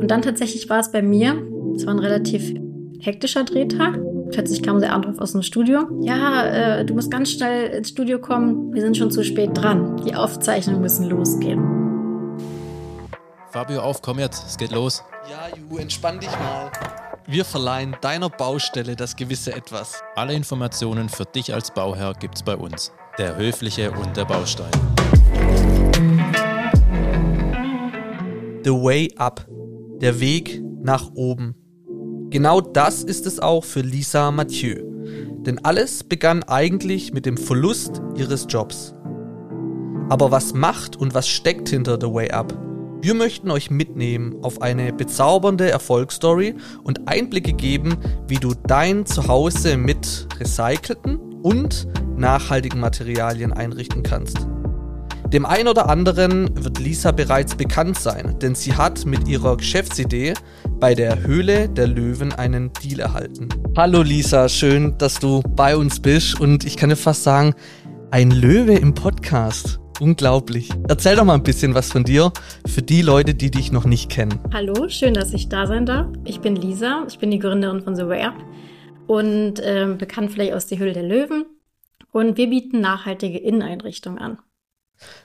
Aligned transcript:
Und 0.00 0.10
dann 0.10 0.22
tatsächlich 0.22 0.68
war 0.68 0.80
es 0.80 0.92
bei 0.92 1.02
mir, 1.02 1.42
es 1.74 1.86
war 1.86 1.94
ein 1.94 1.98
relativ 1.98 2.54
hektischer 3.00 3.44
Drehtag. 3.44 3.98
Plötzlich 4.30 4.62
kam 4.62 4.80
der 4.80 4.92
Anruf 4.92 5.18
aus 5.18 5.32
dem 5.32 5.42
Studio. 5.42 5.88
Ja, 6.00 6.44
äh, 6.44 6.84
du 6.84 6.94
musst 6.94 7.10
ganz 7.10 7.30
schnell 7.32 7.70
ins 7.70 7.90
Studio 7.90 8.18
kommen. 8.18 8.72
Wir 8.74 8.82
sind 8.82 8.96
schon 8.96 9.10
zu 9.10 9.24
spät 9.24 9.50
dran. 9.54 9.96
Die 10.04 10.14
Aufzeichnungen 10.14 10.80
müssen 10.80 11.08
losgehen. 11.08 11.62
Fabio, 13.50 13.80
auf, 13.80 14.02
komm 14.02 14.18
jetzt. 14.18 14.46
Es 14.46 14.56
geht 14.56 14.72
los. 14.72 15.02
Ja, 15.30 15.48
Ju, 15.56 15.78
entspann 15.78 16.20
dich 16.20 16.30
mal. 16.30 16.70
Wir 17.26 17.44
verleihen 17.44 17.96
deiner 18.00 18.28
Baustelle 18.28 18.96
das 18.96 19.16
gewisse 19.16 19.54
Etwas. 19.54 20.02
Alle 20.14 20.34
Informationen 20.34 21.08
für 21.08 21.24
dich 21.24 21.52
als 21.52 21.70
Bauherr 21.72 22.14
gibt's 22.14 22.42
bei 22.42 22.56
uns. 22.56 22.92
Der 23.18 23.36
Höfliche 23.36 23.90
und 23.90 24.16
der 24.16 24.24
Baustein. 24.26 24.70
The 28.64 28.70
Way 28.70 29.14
Up. 29.16 29.46
Der 30.00 30.20
Weg 30.20 30.62
nach 30.80 31.10
oben. 31.14 31.56
Genau 32.30 32.60
das 32.60 33.02
ist 33.02 33.26
es 33.26 33.40
auch 33.40 33.64
für 33.64 33.80
Lisa 33.80 34.30
Mathieu. 34.30 34.76
Denn 35.40 35.58
alles 35.64 36.04
begann 36.04 36.44
eigentlich 36.44 37.12
mit 37.12 37.26
dem 37.26 37.36
Verlust 37.36 38.00
ihres 38.16 38.46
Jobs. 38.48 38.94
Aber 40.08 40.30
was 40.30 40.54
macht 40.54 40.94
und 40.94 41.14
was 41.14 41.28
steckt 41.28 41.68
hinter 41.68 41.98
The 42.00 42.06
Way 42.06 42.30
Up? 42.30 42.56
Wir 43.00 43.14
möchten 43.14 43.50
euch 43.50 43.70
mitnehmen 43.70 44.36
auf 44.42 44.62
eine 44.62 44.92
bezaubernde 44.92 45.68
Erfolgsstory 45.68 46.54
und 46.84 47.08
Einblicke 47.08 47.52
geben, 47.52 47.96
wie 48.28 48.38
du 48.38 48.54
dein 48.54 49.04
Zuhause 49.04 49.76
mit 49.76 50.28
recycelten 50.38 51.18
und 51.42 51.88
nachhaltigen 52.16 52.78
Materialien 52.80 53.52
einrichten 53.52 54.02
kannst. 54.04 54.46
Dem 55.32 55.44
einen 55.44 55.68
oder 55.68 55.90
anderen 55.90 56.48
wird 56.64 56.78
Lisa 56.78 57.12
bereits 57.12 57.54
bekannt 57.54 57.98
sein, 57.98 58.38
denn 58.40 58.54
sie 58.54 58.74
hat 58.74 59.04
mit 59.04 59.28
ihrer 59.28 59.58
Geschäftsidee 59.58 60.32
bei 60.80 60.94
der 60.94 61.22
Höhle 61.22 61.68
der 61.68 61.86
Löwen 61.86 62.32
einen 62.32 62.72
Deal 62.82 63.00
erhalten. 63.00 63.50
Hallo 63.76 64.00
Lisa, 64.00 64.48
schön, 64.48 64.96
dass 64.96 65.20
du 65.20 65.42
bei 65.42 65.76
uns 65.76 66.00
bist 66.00 66.40
und 66.40 66.64
ich 66.64 66.78
kann 66.78 66.88
dir 66.88 66.96
fast 66.96 67.24
sagen, 67.24 67.54
ein 68.10 68.30
Löwe 68.30 68.72
im 68.72 68.94
Podcast. 68.94 69.78
Unglaublich. 70.00 70.70
Erzähl 70.88 71.16
doch 71.16 71.24
mal 71.24 71.34
ein 71.34 71.42
bisschen 71.42 71.74
was 71.74 71.92
von 71.92 72.04
dir 72.04 72.32
für 72.66 72.80
die 72.80 73.02
Leute, 73.02 73.34
die 73.34 73.50
dich 73.50 73.70
noch 73.70 73.84
nicht 73.84 74.10
kennen. 74.10 74.40
Hallo, 74.54 74.88
schön, 74.88 75.12
dass 75.12 75.34
ich 75.34 75.50
da 75.50 75.66
sein 75.66 75.84
darf. 75.84 76.06
Ich 76.24 76.40
bin 76.40 76.56
Lisa, 76.56 77.04
ich 77.06 77.18
bin 77.18 77.30
die 77.30 77.38
Gründerin 77.38 77.82
von 77.82 77.96
The 77.96 78.04
Up 78.04 78.36
und 79.06 79.60
äh, 79.60 79.94
bekannt 79.98 80.30
vielleicht 80.32 80.54
aus 80.54 80.68
der 80.68 80.78
Höhle 80.78 80.94
der 80.94 81.02
Löwen. 81.02 81.44
Und 82.12 82.38
wir 82.38 82.48
bieten 82.48 82.80
nachhaltige 82.80 83.36
Inneneinrichtungen 83.36 84.18
an. 84.18 84.38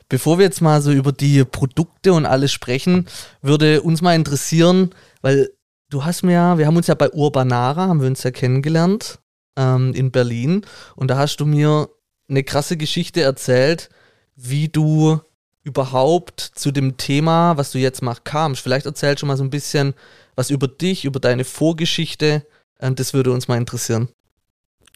Bevor 0.09 0.38
wir 0.38 0.45
jetzt 0.45 0.61
mal 0.61 0.81
so 0.81 0.91
über 0.91 1.11
die 1.11 1.43
Produkte 1.43 2.13
und 2.13 2.25
alles 2.25 2.52
sprechen, 2.52 3.07
würde 3.41 3.81
uns 3.81 4.02
mal 4.02 4.16
interessieren, 4.16 4.91
weil 5.21 5.49
du 5.89 6.05
hast 6.05 6.23
mir 6.23 6.33
ja, 6.33 6.57
wir 6.57 6.67
haben 6.67 6.77
uns 6.77 6.88
ja 6.88 6.95
bei 6.95 7.09
Urbanara, 7.11 7.88
haben 7.88 8.01
wir 8.01 8.07
uns 8.07 8.23
ja 8.23 8.31
kennengelernt 8.31 9.19
ähm, 9.57 9.94
in 9.94 10.11
Berlin 10.11 10.66
und 10.95 11.09
da 11.09 11.17
hast 11.17 11.38
du 11.38 11.45
mir 11.45 11.89
eine 12.29 12.44
krasse 12.44 12.77
Geschichte 12.77 13.21
erzählt, 13.21 13.89
wie 14.35 14.69
du 14.69 15.19
überhaupt 15.63 16.41
zu 16.41 16.71
dem 16.71 16.97
Thema, 16.97 17.57
was 17.57 17.71
du 17.71 17.79
jetzt 17.79 18.01
machst, 18.01 18.25
kamst. 18.25 18.61
Vielleicht 18.61 18.85
erzähl 18.85 19.17
schon 19.17 19.27
mal 19.27 19.38
so 19.38 19.44
ein 19.44 19.49
bisschen 19.49 19.94
was 20.35 20.49
über 20.49 20.67
dich, 20.67 21.05
über 21.05 21.19
deine 21.19 21.45
Vorgeschichte. 21.45 22.45
Ähm, 22.79 22.95
das 22.95 23.13
würde 23.13 23.31
uns 23.31 23.47
mal 23.47 23.57
interessieren. 23.57 24.09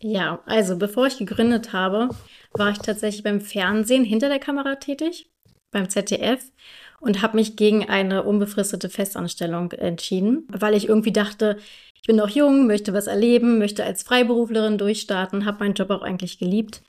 Ja, 0.02 0.42
also 0.46 0.78
bevor 0.78 1.08
ich 1.08 1.18
gegründet 1.18 1.74
habe, 1.74 2.10
war 2.54 2.70
ich 2.72 2.78
tatsächlich 2.78 3.24
beim 3.24 3.42
Fernsehen 3.42 4.04
hinter 4.04 4.30
der 4.30 4.40
Kamera 4.40 4.76
tätig, 4.76 5.32
beim 5.72 5.90
ZDF 5.90 6.52
und 7.00 7.22
habe 7.22 7.38
mich 7.38 7.56
gegen 7.56 7.88
eine 7.88 8.24
unbefristete 8.24 8.90
Festanstellung 8.90 9.72
entschieden, 9.72 10.48
weil 10.52 10.76
ich 10.76 10.88
irgendwie 10.88 11.12
dachte, 11.12 11.58
ich 11.96 12.04
bin 12.04 12.16
noch 12.16 12.30
jung, 12.30 12.68
möchte 12.68 12.94
was 12.94 13.08
erleben, 13.08 13.58
möchte 13.58 13.84
als 13.84 14.04
Freiberuflerin 14.04 14.78
durchstarten, 14.78 15.46
habe 15.46 15.60
meinen 15.60 15.74
Job 15.74 15.90
auch 15.90 16.04
eigentlich 16.04 16.38
geliebt. 16.38 16.84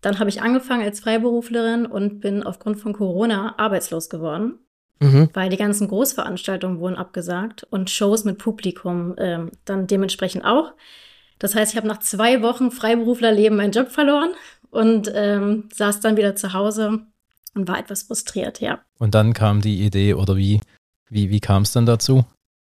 Dann 0.00 0.18
habe 0.18 0.30
ich 0.30 0.42
angefangen 0.42 0.82
als 0.82 1.00
Freiberuflerin 1.00 1.86
und 1.86 2.20
bin 2.20 2.42
aufgrund 2.42 2.78
von 2.78 2.92
Corona 2.92 3.54
arbeitslos 3.58 4.08
geworden, 4.08 4.58
mhm. 5.00 5.30
weil 5.34 5.50
die 5.50 5.56
ganzen 5.56 5.88
Großveranstaltungen 5.88 6.80
wurden 6.80 6.96
abgesagt 6.96 7.66
und 7.70 7.90
Shows 7.90 8.24
mit 8.24 8.38
Publikum 8.38 9.14
ähm, 9.18 9.50
dann 9.64 9.86
dementsprechend 9.86 10.44
auch. 10.44 10.72
Das 11.38 11.54
heißt, 11.54 11.72
ich 11.72 11.76
habe 11.76 11.88
nach 11.88 12.00
zwei 12.00 12.42
Wochen 12.42 12.70
Freiberuflerleben 12.70 13.56
meinen 13.56 13.72
Job 13.72 13.90
verloren 13.90 14.30
und 14.70 15.10
ähm, 15.14 15.68
saß 15.74 16.00
dann 16.00 16.16
wieder 16.16 16.36
zu 16.36 16.52
Hause 16.52 17.00
und 17.54 17.68
war 17.68 17.78
etwas 17.78 18.04
frustriert, 18.04 18.60
ja. 18.60 18.80
Und 18.98 19.14
dann 19.14 19.32
kam 19.32 19.60
die 19.60 19.84
Idee 19.84 20.14
oder 20.14 20.36
wie, 20.36 20.60
wie, 21.08 21.30
wie 21.30 21.40
kam 21.40 21.62
es 21.62 21.72
dann 21.72 21.86
dazu? 21.86 22.24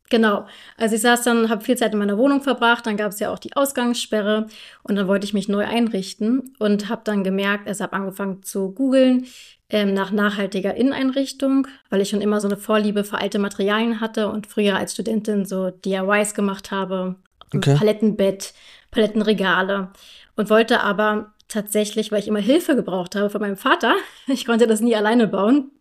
Genau. 0.09 0.45
Also 0.77 0.95
ich 0.95 1.01
saß 1.01 1.23
dann, 1.23 1.49
habe 1.49 1.63
viel 1.63 1.77
Zeit 1.77 1.91
in 1.91 1.99
meiner 1.99 2.17
Wohnung 2.17 2.41
verbracht, 2.41 2.85
dann 2.85 2.95
gab 2.95 3.11
es 3.11 3.19
ja 3.19 3.31
auch 3.31 3.39
die 3.39 3.55
Ausgangssperre 3.55 4.47
und 4.83 4.95
dann 4.95 5.07
wollte 5.07 5.25
ich 5.25 5.33
mich 5.33 5.49
neu 5.49 5.65
einrichten 5.65 6.55
und 6.59 6.87
habe 6.87 7.01
dann 7.03 7.23
gemerkt, 7.25 7.67
also 7.67 7.83
habe 7.83 7.93
angefangen 7.93 8.41
zu 8.43 8.71
googeln 8.71 9.25
ähm, 9.69 9.93
nach 9.93 10.11
nachhaltiger 10.11 10.75
Inneneinrichtung, 10.75 11.67
weil 11.89 11.99
ich 12.01 12.09
schon 12.09 12.21
immer 12.21 12.39
so 12.39 12.47
eine 12.47 12.55
Vorliebe 12.55 13.03
für 13.03 13.17
alte 13.17 13.37
Materialien 13.37 13.99
hatte 13.99 14.29
und 14.29 14.47
früher 14.47 14.77
als 14.77 14.93
Studentin 14.93 15.45
so 15.45 15.71
DIYs 15.71 16.33
gemacht 16.33 16.71
habe, 16.71 17.15
okay. 17.53 17.75
Palettenbett, 17.75 18.53
Palettenregale 18.91 19.91
und 20.35 20.49
wollte 20.49 20.81
aber 20.81 21.33
tatsächlich, 21.47 22.11
weil 22.11 22.19
ich 22.19 22.27
immer 22.27 22.39
Hilfe 22.39 22.75
gebraucht 22.75 23.15
habe 23.15 23.29
von 23.29 23.41
meinem 23.41 23.57
Vater, 23.57 23.95
ich 24.27 24.45
konnte 24.45 24.67
das 24.67 24.81
nie 24.81 24.95
alleine 24.95 25.27
bauen, 25.27 25.71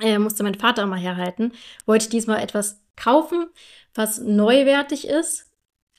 äh, 0.00 0.18
musste 0.18 0.42
mein 0.42 0.54
Vater 0.54 0.86
mal 0.86 0.98
herhalten, 0.98 1.52
wollte 1.84 2.04
ich 2.04 2.10
diesmal 2.10 2.42
etwas 2.42 2.80
kaufen, 2.96 3.46
was 3.94 4.18
neuwertig 4.18 5.06
ist, 5.06 5.46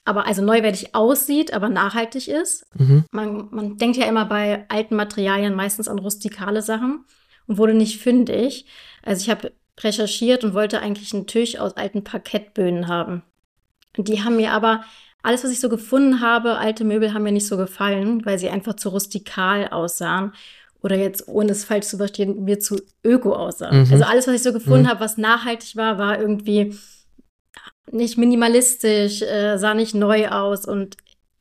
aber 0.06 0.26
also 0.26 0.42
neuwertig 0.42 0.96
aussieht, 0.96 1.54
aber 1.54 1.70
nachhaltig 1.70 2.28
ist. 2.28 2.66
Mhm. 2.76 3.06
Man, 3.12 3.50
man 3.52 3.78
denkt 3.78 3.98
ja 3.98 4.06
immer 4.06 4.26
bei 4.26 4.66
alten 4.70 4.96
Materialien 4.96 5.54
meistens 5.54 5.88
an 5.88 6.00
rustikale 6.00 6.62
Sachen 6.62 7.06
und 7.46 7.58
wurde 7.58 7.74
nicht 7.74 8.02
fündig. 8.02 8.68
Also 9.04 9.22
ich 9.22 9.30
habe 9.30 9.52
recherchiert 9.80 10.44
und 10.44 10.54
wollte 10.54 10.80
eigentlich 10.80 11.14
einen 11.14 11.28
Tisch 11.28 11.60
aus 11.60 11.76
alten 11.76 12.04
Parkettböden 12.04 12.88
haben. 12.88 13.24
Und 13.98 14.08
die 14.08 14.24
haben 14.24 14.38
mir 14.38 14.52
aber 14.52 14.84
alles, 15.28 15.44
was 15.44 15.52
ich 15.52 15.60
so 15.60 15.68
gefunden 15.68 16.22
habe, 16.22 16.58
alte 16.58 16.86
Möbel 16.86 17.14
haben 17.14 17.24
mir 17.24 17.34
nicht 17.34 17.48
so 17.48 17.58
gefallen, 17.58 18.26
weil 18.26 18.40
sie 18.40 18.50
einfach 18.50 18.76
zu 18.76 18.90
rustikal 18.90 19.68
aussahen. 19.68 20.32
Oder 20.82 20.96
jetzt, 20.96 21.28
ohne 21.28 21.52
es 21.52 21.66
falsch 21.66 21.88
zu 21.88 21.98
verstehen, 21.98 22.46
mir 22.46 22.60
zu 22.60 22.80
öko 23.04 23.36
aussahen. 23.36 23.86
Mhm. 23.86 23.92
Also 23.92 24.06
alles, 24.06 24.28
was 24.28 24.36
ich 24.36 24.44
so 24.44 24.54
gefunden 24.54 24.84
mhm. 24.84 24.90
habe, 24.90 25.02
was 25.02 25.18
nachhaltig 25.18 25.76
war, 25.76 25.98
war 25.98 26.18
irgendwie 26.18 26.78
nicht 27.92 28.18
minimalistisch, 28.18 29.22
äh, 29.22 29.58
sah 29.58 29.74
nicht 29.74 29.96
neu 29.96 30.30
aus 30.30 30.66
und 30.66 30.96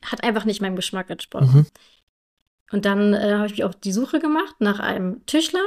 hat 0.04 0.24
einfach 0.24 0.44
nicht 0.46 0.60
meinem 0.60 0.76
Geschmack 0.76 1.08
entsprochen. 1.08 1.60
Mhm. 1.60 1.66
Und 2.72 2.84
dann 2.86 3.14
äh, 3.14 3.34
habe 3.34 3.46
ich 3.46 3.52
mich 3.52 3.64
auf 3.64 3.76
die 3.76 3.92
Suche 3.92 4.18
gemacht 4.18 4.56
nach 4.58 4.80
einem 4.80 5.24
Tischler, 5.26 5.64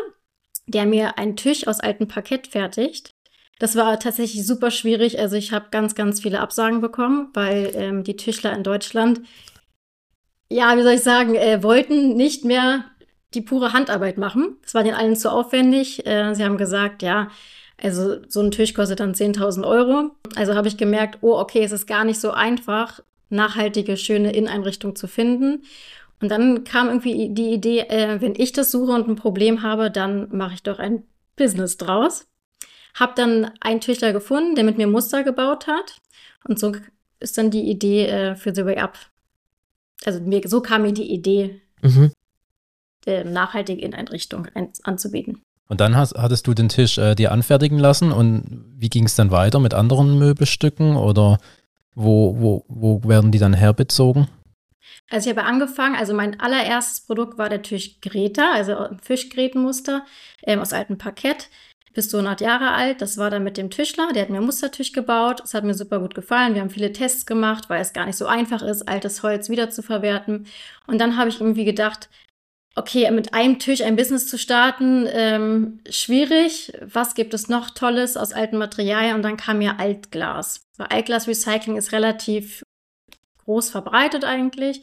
der 0.67 0.85
mir 0.85 1.17
einen 1.17 1.37
Tisch 1.37 1.67
aus 1.67 1.79
altem 1.79 2.09
Parkett 2.09 2.47
fertigt. 2.47 3.13
Das 3.59 3.75
war 3.75 3.99
tatsächlich 3.99 4.47
super 4.47 4.71
schwierig. 4.71 5.19
Also 5.19 5.35
ich 5.35 5.51
habe 5.51 5.67
ganz, 5.69 5.93
ganz 5.93 6.21
viele 6.21 6.39
Absagen 6.39 6.81
bekommen, 6.81 7.29
weil 7.33 7.71
ähm, 7.75 8.03
die 8.03 8.15
Tischler 8.15 8.53
in 8.53 8.63
Deutschland, 8.63 9.21
ja, 10.49 10.75
wie 10.77 10.81
soll 10.81 10.93
ich 10.93 11.03
sagen, 11.03 11.35
äh, 11.35 11.61
wollten 11.61 12.15
nicht 12.15 12.45
mehr 12.45 12.85
die 13.33 13.41
pure 13.41 13.73
Handarbeit 13.73 14.17
machen. 14.17 14.57
Das 14.63 14.73
war 14.73 14.83
den 14.83 14.95
allen 14.95 15.15
zu 15.15 15.31
aufwendig. 15.31 16.05
Äh, 16.07 16.33
sie 16.33 16.43
haben 16.43 16.57
gesagt, 16.57 17.03
ja, 17.03 17.29
also 17.81 18.17
so 18.27 18.41
ein 18.41 18.51
Tisch 18.51 18.73
kostet 18.73 19.01
dann 19.01 19.13
10.000 19.13 19.67
Euro. 19.67 20.11
Also 20.35 20.55
habe 20.55 20.67
ich 20.67 20.77
gemerkt, 20.77 21.19
oh, 21.21 21.37
okay, 21.37 21.63
es 21.63 21.71
ist 21.71 21.85
gar 21.85 22.05
nicht 22.05 22.19
so 22.19 22.31
einfach, 22.31 23.01
nachhaltige, 23.29 23.97
schöne 23.97 24.31
Inneneinrichtung 24.31 24.95
zu 24.95 25.07
finden. 25.07 25.63
Und 26.21 26.29
dann 26.29 26.63
kam 26.63 26.87
irgendwie 26.87 27.29
die 27.29 27.53
Idee, 27.53 27.81
äh, 27.81 28.21
wenn 28.21 28.35
ich 28.35 28.53
das 28.53 28.71
suche 28.71 28.93
und 28.93 29.07
ein 29.07 29.15
Problem 29.15 29.63
habe, 29.63 29.91
dann 29.91 30.29
mache 30.35 30.55
ich 30.55 30.63
doch 30.63 30.79
ein 30.79 31.03
Business 31.35 31.77
draus. 31.77 32.25
Hab 32.93 33.15
dann 33.15 33.51
einen 33.61 33.81
Tischler 33.81 34.13
gefunden, 34.13 34.55
der 34.55 34.63
mit 34.63 34.77
mir 34.77 34.87
Muster 34.87 35.23
gebaut 35.23 35.67
hat. 35.67 35.97
Und 36.47 36.59
so 36.59 36.73
ist 37.19 37.37
dann 37.37 37.51
die 37.51 37.69
Idee 37.69 38.07
äh, 38.07 38.35
für 38.35 38.53
The 38.53 38.65
Way 38.65 38.77
Up. 38.77 38.97
Also 40.05 40.21
mir, 40.21 40.41
so 40.45 40.61
kam 40.61 40.83
mir 40.83 40.93
die 40.93 41.11
Idee, 41.11 41.61
mhm. 41.81 42.11
der 43.05 43.25
nachhaltige 43.25 43.81
Inneneinrichtung 43.81 44.47
anzubieten. 44.83 45.41
Und 45.67 45.81
dann 45.81 45.95
hast, 45.95 46.15
hattest 46.15 46.47
du 46.47 46.53
den 46.53 46.69
Tisch 46.69 46.97
äh, 46.97 47.15
dir 47.15 47.31
anfertigen 47.31 47.77
lassen 47.77 48.11
und 48.11 48.65
wie 48.75 48.89
ging 48.89 49.05
es 49.05 49.15
dann 49.15 49.29
weiter 49.29 49.59
mit 49.59 49.73
anderen 49.73 50.17
Möbelstücken 50.17 50.95
oder 50.95 51.37
wo, 51.93 52.35
wo, 52.39 52.65
wo 52.67 53.07
werden 53.07 53.31
die 53.31 53.39
dann 53.39 53.53
herbezogen? 53.53 54.27
Also 55.11 55.29
ich 55.29 55.37
habe 55.37 55.47
angefangen, 55.47 55.95
also 55.95 56.13
mein 56.13 56.39
allererstes 56.39 57.01
Produkt 57.01 57.37
war 57.37 57.49
der 57.49 57.61
Tisch 57.61 57.99
Greta, 58.01 58.51
also 58.53 58.77
ein 58.77 58.99
Fischgrätenmuster 58.99 60.05
ähm, 60.43 60.59
aus 60.59 60.73
altem 60.73 60.97
Parkett. 60.97 61.49
Bis 61.93 62.09
zu 62.09 62.17
100 62.17 62.41
Jahre 62.41 62.71
alt. 62.71 63.01
Das 63.01 63.17
war 63.17 63.29
dann 63.29 63.43
mit 63.43 63.57
dem 63.57 63.69
Tischler. 63.69 64.11
Der 64.13 64.23
hat 64.23 64.29
mir 64.29 64.37
einen 64.37 64.45
Mustertisch 64.45 64.91
gebaut. 64.91 65.39
Das 65.41 65.53
hat 65.53 65.63
mir 65.63 65.73
super 65.73 65.99
gut 65.99 66.15
gefallen. 66.15 66.53
Wir 66.53 66.61
haben 66.61 66.69
viele 66.69 66.93
Tests 66.93 67.25
gemacht, 67.25 67.69
weil 67.69 67.81
es 67.81 67.93
gar 67.93 68.05
nicht 68.05 68.17
so 68.17 68.27
einfach 68.27 68.61
ist, 68.61 68.87
altes 68.87 69.23
Holz 69.23 69.49
wiederzuverwerten. 69.49 70.45
Und 70.87 70.99
dann 70.99 71.17
habe 71.17 71.29
ich 71.29 71.41
irgendwie 71.41 71.65
gedacht, 71.65 72.09
okay, 72.75 73.09
mit 73.11 73.33
einem 73.33 73.59
Tisch 73.59 73.81
ein 73.81 73.95
Business 73.95 74.27
zu 74.27 74.37
starten, 74.37 75.07
ähm, 75.11 75.79
schwierig. 75.89 76.73
Was 76.81 77.13
gibt 77.13 77.33
es 77.33 77.49
noch 77.49 77.69
Tolles 77.71 78.17
aus 78.17 78.31
alten 78.31 78.57
Materialien? 78.57 79.15
Und 79.15 79.23
dann 79.23 79.37
kam 79.37 79.61
ja 79.61 79.75
Altglas. 79.77 80.61
Weil 80.77 80.87
Altglas-Recycling 80.87 81.77
ist 81.77 81.91
relativ 81.91 82.63
groß 83.43 83.69
verbreitet 83.69 84.23
eigentlich. 84.23 84.81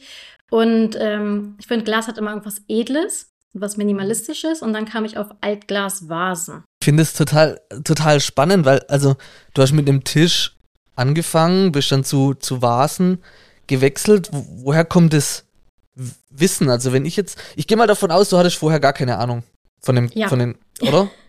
Und 0.49 0.95
ähm, 0.99 1.55
ich 1.59 1.67
finde, 1.67 1.85
Glas 1.85 2.07
hat 2.07 2.17
immer 2.17 2.31
irgendwas 2.31 2.61
Edles, 2.67 3.31
was 3.53 3.77
Minimalistisches. 3.77 4.61
Und 4.61 4.73
dann 4.73 4.85
kam 4.85 5.05
ich 5.05 5.17
auf 5.17 5.29
Altglas-Vasen. 5.41 6.63
Ich 6.87 6.89
finde 6.89 7.03
es 7.03 7.11
total, 7.11 7.59
total 7.83 8.21
spannend, 8.21 8.63
weil, 8.63 8.79
also, 8.87 9.17
du 9.53 9.61
hast 9.61 9.73
mit 9.73 9.89
dem 9.89 10.05
Tisch 10.05 10.55
angefangen, 10.95 11.73
bist 11.73 11.91
dann 11.91 12.05
zu, 12.05 12.33
zu 12.33 12.61
Vasen 12.61 13.21
gewechselt. 13.67 14.29
Wo, 14.31 14.45
woher 14.63 14.85
kommt 14.85 15.11
das 15.11 15.43
Wissen? 16.29 16.69
Also, 16.69 16.93
wenn 16.93 17.03
ich 17.03 17.17
jetzt, 17.17 17.37
ich 17.57 17.67
gehe 17.67 17.75
mal 17.75 17.87
davon 17.87 18.09
aus, 18.09 18.29
du 18.29 18.37
hattest 18.37 18.55
vorher 18.55 18.79
gar 18.79 18.93
keine 18.93 19.17
Ahnung 19.17 19.43
von 19.81 19.97
dem, 19.97 20.09
Ja. 20.13 20.29
von 20.29 20.39
den, 20.39 20.57
oder? 20.79 21.09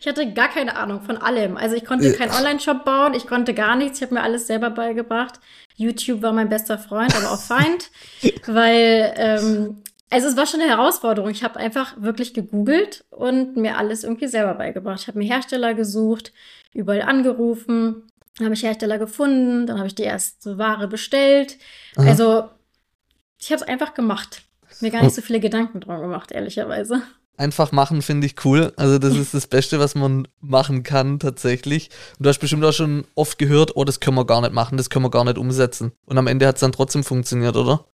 Ich 0.00 0.06
hatte 0.06 0.32
gar 0.32 0.48
keine 0.48 0.74
Ahnung 0.76 1.02
von 1.02 1.16
allem. 1.18 1.56
Also 1.58 1.74
ich 1.76 1.84
konnte 1.84 2.06
Äh. 2.06 2.12
keinen 2.16 2.30
Online-Shop 2.30 2.84
bauen, 2.84 3.12
ich 3.12 3.26
konnte 3.26 3.52
gar 3.54 3.74
nichts, 3.76 3.98
ich 3.98 4.04
habe 4.04 4.14
mir 4.14 4.22
alles 4.22 4.46
selber 4.46 4.70
beigebracht. 4.70 5.40
YouTube 5.74 6.22
war 6.22 6.32
mein 6.32 6.48
bester 6.48 6.78
Freund, 6.78 7.14
aber 7.16 7.32
auch 7.32 7.40
Feind, 7.42 7.90
weil 8.46 9.12
ähm, 9.16 9.82
also 10.10 10.28
es 10.28 10.36
war 10.36 10.46
schon 10.46 10.60
eine 10.60 10.70
Herausforderung. 10.70 11.30
Ich 11.30 11.42
habe 11.42 11.58
einfach 11.58 11.94
wirklich 12.00 12.34
gegoogelt 12.34 13.04
und 13.10 13.56
mir 13.56 13.78
alles 13.78 14.04
irgendwie 14.04 14.28
selber 14.28 14.54
beigebracht. 14.54 15.00
Ich 15.00 15.08
habe 15.08 15.18
mir 15.18 15.26
Hersteller 15.26 15.74
gesucht, 15.74 16.32
überall 16.72 17.02
angerufen, 17.02 18.04
habe 18.40 18.54
ich 18.54 18.62
Hersteller 18.62 18.98
gefunden, 18.98 19.66
dann 19.66 19.78
habe 19.78 19.86
ich 19.86 19.94
die 19.94 20.02
erste 20.02 20.58
Ware 20.58 20.88
bestellt. 20.88 21.56
Aha. 21.96 22.08
Also 22.08 22.44
ich 23.38 23.50
habe 23.50 23.62
es 23.62 23.68
einfach 23.68 23.94
gemacht. 23.94 24.42
Mir 24.80 24.90
gar 24.90 25.02
nicht 25.02 25.14
so 25.14 25.22
viele 25.22 25.40
Gedanken 25.40 25.80
drum 25.80 26.00
gemacht, 26.00 26.32
ehrlicherweise. 26.32 27.02
Einfach 27.36 27.72
machen 27.72 28.02
finde 28.02 28.26
ich 28.26 28.44
cool. 28.44 28.72
Also 28.76 28.98
das 28.98 29.16
ist 29.16 29.34
das 29.34 29.48
Beste, 29.48 29.80
was 29.80 29.94
man 29.94 30.28
machen 30.40 30.84
kann 30.84 31.18
tatsächlich. 31.18 31.90
Und 32.18 32.24
du 32.24 32.28
hast 32.28 32.38
bestimmt 32.38 32.64
auch 32.64 32.72
schon 32.72 33.06
oft 33.16 33.38
gehört, 33.38 33.76
oh, 33.76 33.84
das 33.84 33.98
können 33.98 34.16
wir 34.16 34.24
gar 34.24 34.40
nicht 34.40 34.52
machen, 34.52 34.76
das 34.76 34.90
können 34.90 35.04
wir 35.04 35.10
gar 35.10 35.24
nicht 35.24 35.38
umsetzen. 35.38 35.92
Und 36.06 36.18
am 36.18 36.28
Ende 36.28 36.46
hat 36.46 36.56
es 36.56 36.60
dann 36.60 36.72
trotzdem 36.72 37.02
funktioniert, 37.02 37.56
oder? 37.56 37.86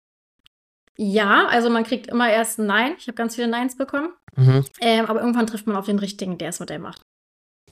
Ja, 0.97 1.47
also 1.49 1.71
man 1.71 1.85
kriegt 1.85 2.09
immer 2.09 2.31
erst 2.31 2.59
ein 2.59 2.67
Nein. 2.67 2.95
Ich 2.99 3.07
habe 3.07 3.15
ganz 3.15 3.35
viele 3.35 3.49
Neins 3.49 3.77
bekommen. 3.77 4.13
Mhm. 4.37 4.65
Ähm, 4.81 5.07
aber 5.07 5.21
irgendwann 5.21 5.47
trifft 5.47 5.67
man 5.67 5.77
auf 5.77 5.87
den 5.87 5.99
richtigen, 5.99 6.39
der 6.39 6.49
das 6.49 6.61
Modell 6.61 6.79
macht. 6.79 7.03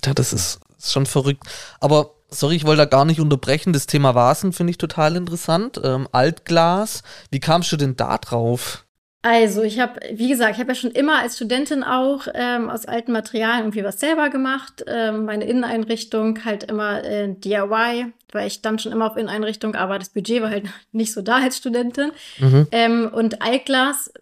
Ja, 0.05 0.15
das 0.15 0.32
ist, 0.32 0.61
ist 0.79 0.93
schon 0.93 1.06
verrückt. 1.06 1.44
Aber 1.81 2.15
sorry, 2.31 2.56
ich 2.56 2.65
wollte 2.65 2.82
da 2.82 2.85
gar 2.85 3.05
nicht 3.05 3.20
unterbrechen. 3.20 3.73
Das 3.73 3.87
Thema 3.87 4.15
Vasen 4.15 4.53
finde 4.53 4.70
ich 4.70 4.79
total 4.79 5.17
interessant. 5.17 5.81
Ähm, 5.82 6.09
Altglas. 6.12 7.03
Wie 7.31 7.41
kamst 7.41 7.73
du 7.73 7.76
denn 7.76 7.97
da 7.97 8.19
drauf? 8.19 8.87
Also, 9.23 9.62
ich 9.62 9.81
habe, 9.81 9.99
wie 10.12 10.29
gesagt, 10.29 10.55
ich 10.55 10.61
habe 10.61 10.70
ja 10.70 10.75
schon 10.76 10.93
immer 10.93 11.19
als 11.19 11.37
Studentin 11.37 11.82
auch 11.82 12.29
ähm, 12.35 12.70
aus 12.70 12.87
alten 12.87 13.11
Materialien 13.11 13.65
irgendwie 13.65 13.82
was 13.82 13.99
selber 13.99 14.31
gemacht. 14.31 14.85
Ähm, 14.87 15.25
meine 15.25 15.44
Inneneinrichtung 15.44 16.44
halt 16.44 16.65
immer 16.65 17.03
äh, 17.03 17.35
DIY, 17.35 18.12
weil 18.31 18.47
ich 18.47 18.62
dann 18.62 18.79
schon 18.79 18.93
immer 18.93 19.11
auf 19.11 19.17
Inneneinrichtung, 19.17 19.75
aber 19.75 19.99
das 19.99 20.11
Budget 20.11 20.41
war 20.41 20.50
halt 20.50 20.67
nicht 20.93 21.12
so 21.12 21.20
da 21.20 21.38
als 21.38 21.59
Studentin. 21.59 22.12
Mhm. 22.38 22.69
Ähm, 22.70 23.11
und 23.12 23.43
Altglas 23.43 24.12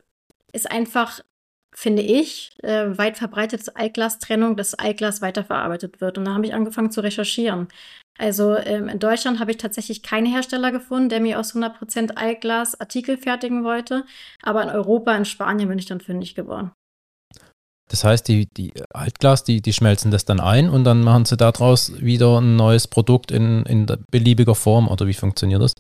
ist 0.53 0.71
einfach, 0.71 1.21
finde 1.73 2.01
ich, 2.01 2.57
äh, 2.63 2.97
weit 2.97 3.19
verbreitete 3.19 3.77
Altglas-Trennung, 3.77 4.57
dass 4.57 4.73
Altglas 4.75 5.21
weiterverarbeitet 5.21 6.01
wird. 6.01 6.17
Und 6.17 6.25
da 6.25 6.33
habe 6.33 6.47
ich 6.47 6.55
angefangen 6.55 6.91
zu 6.91 7.03
recherchieren. 7.03 7.69
Also 8.19 8.57
ähm, 8.57 8.89
in 8.89 8.99
Deutschland 8.99 9.41
habe 9.41 9.51
ich 9.51 9.59
tatsächlich 9.59 10.03
keinen 10.03 10.27
Hersteller 10.27 10.73
gefunden, 10.73 11.09
der 11.09 11.21
mir 11.21 11.39
aus 11.39 11.55
100% 11.55 12.17
Altglas 12.17 12.81
Artikel 12.81 13.17
fertigen 13.17 13.65
wollte. 13.65 14.05
Aber 14.43 14.63
in 14.63 14.69
Europa, 14.69 15.15
in 15.15 15.25
Spanien 15.25 15.69
bin 15.69 15.79
ich 15.79 15.87
dann 15.87 16.01
fündig 16.01 16.35
geworden. 16.35 16.73
Das 17.89 18.03
heißt, 18.03 18.27
die, 18.27 18.49
die 18.57 18.73
Altglas, 18.93 19.45
die, 19.45 19.63
die 19.63 19.73
schmelzen 19.73 20.11
das 20.11 20.25
dann 20.25 20.41
ein 20.41 20.69
und 20.69 20.85
dann 20.85 21.03
machen 21.03 21.25
sie 21.25 21.37
daraus 21.37 22.01
wieder 22.01 22.41
ein 22.41 22.57
neues 22.57 22.89
Produkt 22.89 23.31
in, 23.31 23.65
in 23.65 23.87
beliebiger 24.11 24.57
Form 24.57 24.89
oder 24.89 25.07
wie 25.07 25.15
funktioniert 25.15 25.63
das? 25.63 25.75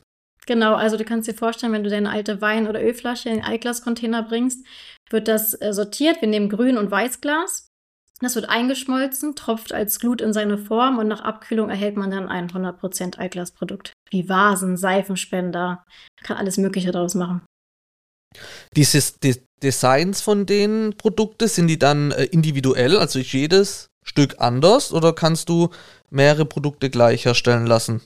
Genau, 0.46 0.74
also 0.74 0.96
du 0.96 1.04
kannst 1.04 1.28
dir 1.28 1.34
vorstellen, 1.34 1.72
wenn 1.72 1.82
du 1.82 1.90
deine 1.90 2.10
alte 2.10 2.40
Wein- 2.40 2.68
oder 2.68 2.80
Ölflasche 2.80 3.28
in 3.28 3.36
den 3.36 3.44
Altglascontainer 3.44 4.22
bringst, 4.22 4.64
wird 5.10 5.26
das 5.26 5.60
äh, 5.60 5.72
sortiert. 5.72 6.20
Wir 6.20 6.28
nehmen 6.28 6.48
Grün- 6.48 6.78
und 6.78 6.90
Weißglas. 6.90 7.65
Das 8.20 8.34
wird 8.34 8.48
eingeschmolzen, 8.48 9.34
tropft 9.36 9.72
als 9.72 10.00
Glut 10.00 10.22
in 10.22 10.32
seine 10.32 10.56
Form 10.56 10.98
und 10.98 11.06
nach 11.06 11.20
Abkühlung 11.20 11.68
erhält 11.68 11.96
man 11.96 12.10
dann 12.10 12.28
ein 12.28 12.48
100% 12.48 13.18
Altglasprodukt. 13.18 13.92
Wie 14.10 14.28
Vasen, 14.28 14.76
Seifenspender, 14.76 15.84
kann 16.22 16.38
alles 16.38 16.56
Mögliche 16.56 16.92
daraus 16.92 17.14
machen. 17.14 17.42
Dieses 18.74 19.18
De 19.18 19.36
Designs 19.62 20.20
von 20.20 20.44
den 20.44 20.94
Produkten, 20.98 21.48
sind 21.48 21.68
die 21.68 21.78
dann 21.78 22.10
äh, 22.10 22.24
individuell, 22.24 22.98
also 22.98 23.18
ist 23.18 23.32
jedes 23.32 23.88
Stück 24.04 24.36
anders 24.38 24.92
oder 24.92 25.14
kannst 25.14 25.48
du 25.48 25.70
mehrere 26.10 26.44
Produkte 26.44 26.90
gleich 26.90 27.24
herstellen 27.24 27.66
lassen? 27.66 28.02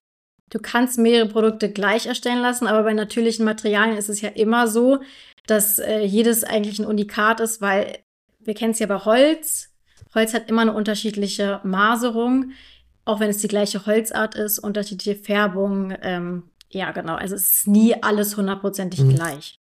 Du 0.48 0.60
kannst 0.60 0.98
mehrere 0.98 1.28
Produkte 1.28 1.72
gleich 1.72 2.06
erstellen 2.06 2.40
lassen, 2.40 2.68
aber 2.68 2.84
bei 2.84 2.94
natürlichen 2.94 3.44
Materialien 3.44 3.96
ist 3.96 4.08
es 4.08 4.20
ja 4.20 4.28
immer 4.28 4.68
so, 4.68 5.00
dass 5.46 5.80
äh, 5.80 6.00
jedes 6.00 6.44
eigentlich 6.44 6.78
ein 6.78 6.86
Unikat 6.86 7.40
ist, 7.40 7.60
weil 7.60 7.98
wir 8.38 8.54
kennen 8.54 8.72
es 8.72 8.78
ja 8.78 8.86
bei 8.86 8.98
Holz. 8.98 9.69
Holz 10.14 10.34
hat 10.34 10.48
immer 10.48 10.62
eine 10.62 10.72
unterschiedliche 10.72 11.60
Maserung, 11.64 12.52
auch 13.04 13.20
wenn 13.20 13.30
es 13.30 13.38
die 13.38 13.48
gleiche 13.48 13.86
Holzart 13.86 14.34
ist, 14.34 14.58
unterschiedliche 14.58 15.16
Färbung. 15.16 15.94
Ähm, 16.02 16.44
ja, 16.68 16.90
genau. 16.92 17.14
Also 17.14 17.34
es 17.34 17.50
ist 17.50 17.66
nie 17.68 17.94
alles 18.02 18.36
hundertprozentig 18.36 19.00
Mhm. 19.00 19.14
gleich. 19.14 19.56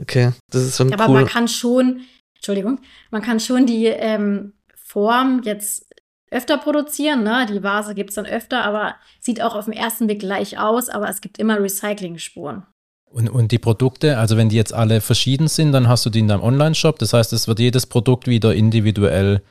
Okay, 0.00 0.32
das 0.50 0.62
ist 0.62 0.76
schon 0.76 0.92
Aber 0.92 1.08
cool. 1.08 1.14
man 1.20 1.26
kann 1.26 1.48
schon, 1.48 2.00
Entschuldigung, 2.36 2.80
man 3.10 3.22
kann 3.22 3.40
schon 3.40 3.66
die 3.66 3.86
ähm, 3.86 4.54
Form 4.74 5.42
jetzt 5.44 5.86
öfter 6.30 6.56
produzieren. 6.56 7.22
Ne? 7.22 7.46
Die 7.50 7.62
Vase 7.62 7.94
gibt 7.94 8.10
es 8.10 8.16
dann 8.16 8.26
öfter, 8.26 8.64
aber 8.64 8.94
sieht 9.20 9.42
auch 9.42 9.54
auf 9.54 9.66
den 9.66 9.74
ersten 9.74 10.06
Blick 10.06 10.20
gleich 10.20 10.58
aus, 10.58 10.88
aber 10.88 11.08
es 11.08 11.20
gibt 11.20 11.38
immer 11.38 11.60
Recycling-Spuren. 11.60 12.64
Und, 13.10 13.28
und 13.28 13.52
die 13.52 13.58
Produkte, 13.58 14.16
also 14.16 14.38
wenn 14.38 14.48
die 14.48 14.56
jetzt 14.56 14.72
alle 14.72 15.02
verschieden 15.02 15.46
sind, 15.48 15.72
dann 15.72 15.86
hast 15.88 16.06
du 16.06 16.10
die 16.10 16.20
in 16.20 16.28
deinem 16.28 16.42
Online-Shop. 16.42 16.98
Das 16.98 17.12
heißt, 17.12 17.34
es 17.34 17.46
wird 17.46 17.58
jedes 17.60 17.84
Produkt 17.86 18.26
wieder 18.26 18.54
individuell 18.54 19.42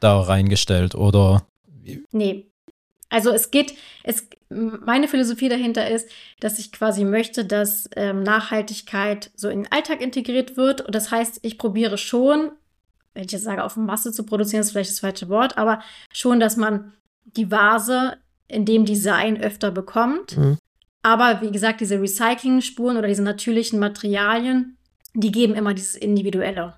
da 0.00 0.20
reingestellt 0.20 0.94
oder 0.94 1.46
Nee. 2.10 2.46
Also 3.08 3.30
es 3.30 3.50
geht, 3.50 3.74
es, 4.02 4.28
meine 4.48 5.06
Philosophie 5.06 5.48
dahinter 5.48 5.88
ist, 5.88 6.08
dass 6.40 6.58
ich 6.58 6.72
quasi 6.72 7.04
möchte, 7.04 7.44
dass 7.44 7.88
ähm, 7.94 8.22
Nachhaltigkeit 8.22 9.30
so 9.36 9.48
in 9.48 9.62
den 9.62 9.72
Alltag 9.72 10.00
integriert 10.00 10.56
wird. 10.56 10.80
Und 10.80 10.94
das 10.94 11.10
heißt, 11.12 11.38
ich 11.42 11.56
probiere 11.56 11.98
schon, 11.98 12.50
wenn 13.14 13.24
ich 13.24 13.32
jetzt 13.32 13.44
sage, 13.44 13.62
auf 13.62 13.76
Masse 13.76 14.12
zu 14.12 14.26
produzieren, 14.26 14.62
ist 14.62 14.72
vielleicht 14.72 14.90
das 14.90 15.00
falsche 15.00 15.28
Wort, 15.28 15.56
aber 15.56 15.80
schon, 16.12 16.40
dass 16.40 16.56
man 16.56 16.92
die 17.24 17.50
Vase 17.50 18.16
in 18.48 18.64
dem 18.64 18.84
Design 18.84 19.40
öfter 19.40 19.70
bekommt. 19.70 20.36
Mhm. 20.36 20.58
Aber 21.02 21.40
wie 21.42 21.52
gesagt, 21.52 21.80
diese 21.80 22.00
Recycling-Spuren 22.00 22.96
oder 22.96 23.06
diese 23.06 23.22
natürlichen 23.22 23.78
Materialien, 23.78 24.76
die 25.14 25.30
geben 25.30 25.54
immer 25.54 25.74
dieses 25.74 25.94
Individuelle. 25.94 26.76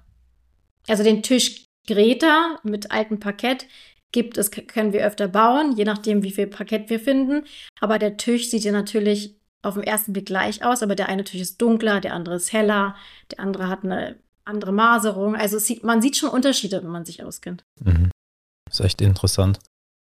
Also 0.86 1.02
den 1.02 1.22
Tisch 1.22 1.67
Greta 1.88 2.58
mit 2.62 2.90
altem 2.90 3.18
Parkett 3.18 3.66
gibt 4.12 4.38
es, 4.38 4.50
können 4.50 4.92
wir 4.92 5.04
öfter 5.04 5.28
bauen, 5.28 5.76
je 5.76 5.84
nachdem, 5.84 6.22
wie 6.22 6.30
viel 6.30 6.46
Parkett 6.46 6.88
wir 6.90 7.00
finden. 7.00 7.44
Aber 7.80 7.98
der 7.98 8.16
Tisch 8.16 8.50
sieht 8.50 8.64
ja 8.64 8.72
natürlich 8.72 9.36
auf 9.62 9.74
den 9.74 9.82
ersten 9.82 10.12
Blick 10.12 10.26
gleich 10.26 10.64
aus, 10.64 10.82
aber 10.82 10.94
der 10.94 11.08
eine 11.08 11.24
Tisch 11.24 11.40
ist 11.40 11.60
dunkler, 11.60 12.00
der 12.00 12.14
andere 12.14 12.36
ist 12.36 12.52
heller, 12.52 12.94
der 13.30 13.40
andere 13.40 13.68
hat 13.68 13.84
eine 13.84 14.16
andere 14.44 14.72
Maserung. 14.72 15.36
Also 15.36 15.58
sieht, 15.58 15.84
man 15.84 16.00
sieht 16.00 16.16
schon 16.16 16.30
Unterschiede, 16.30 16.82
wenn 16.82 16.90
man 16.90 17.04
sich 17.04 17.22
auskennt. 17.22 17.64
Mhm. 17.80 18.10
ist 18.70 18.80
echt 18.80 19.00
interessant. 19.00 19.58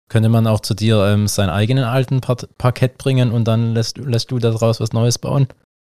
Könnte 0.09 0.29
man 0.29 0.47
auch 0.47 0.61
zu 0.61 0.75
dir 0.75 1.05
ähm, 1.07 1.27
seinen 1.27 1.51
eigenen 1.51 1.83
alten 1.83 2.21
Par 2.21 2.37
Parkett 2.59 2.97
bringen 2.97 3.33
und 3.33 3.45
dann 3.45 3.75
lässt, 3.75 3.99
lässt 3.99 4.31
du 4.31 4.39
daraus 4.39 4.79
was 4.79 4.93
Neues 4.93 5.19
bauen? 5.19 5.49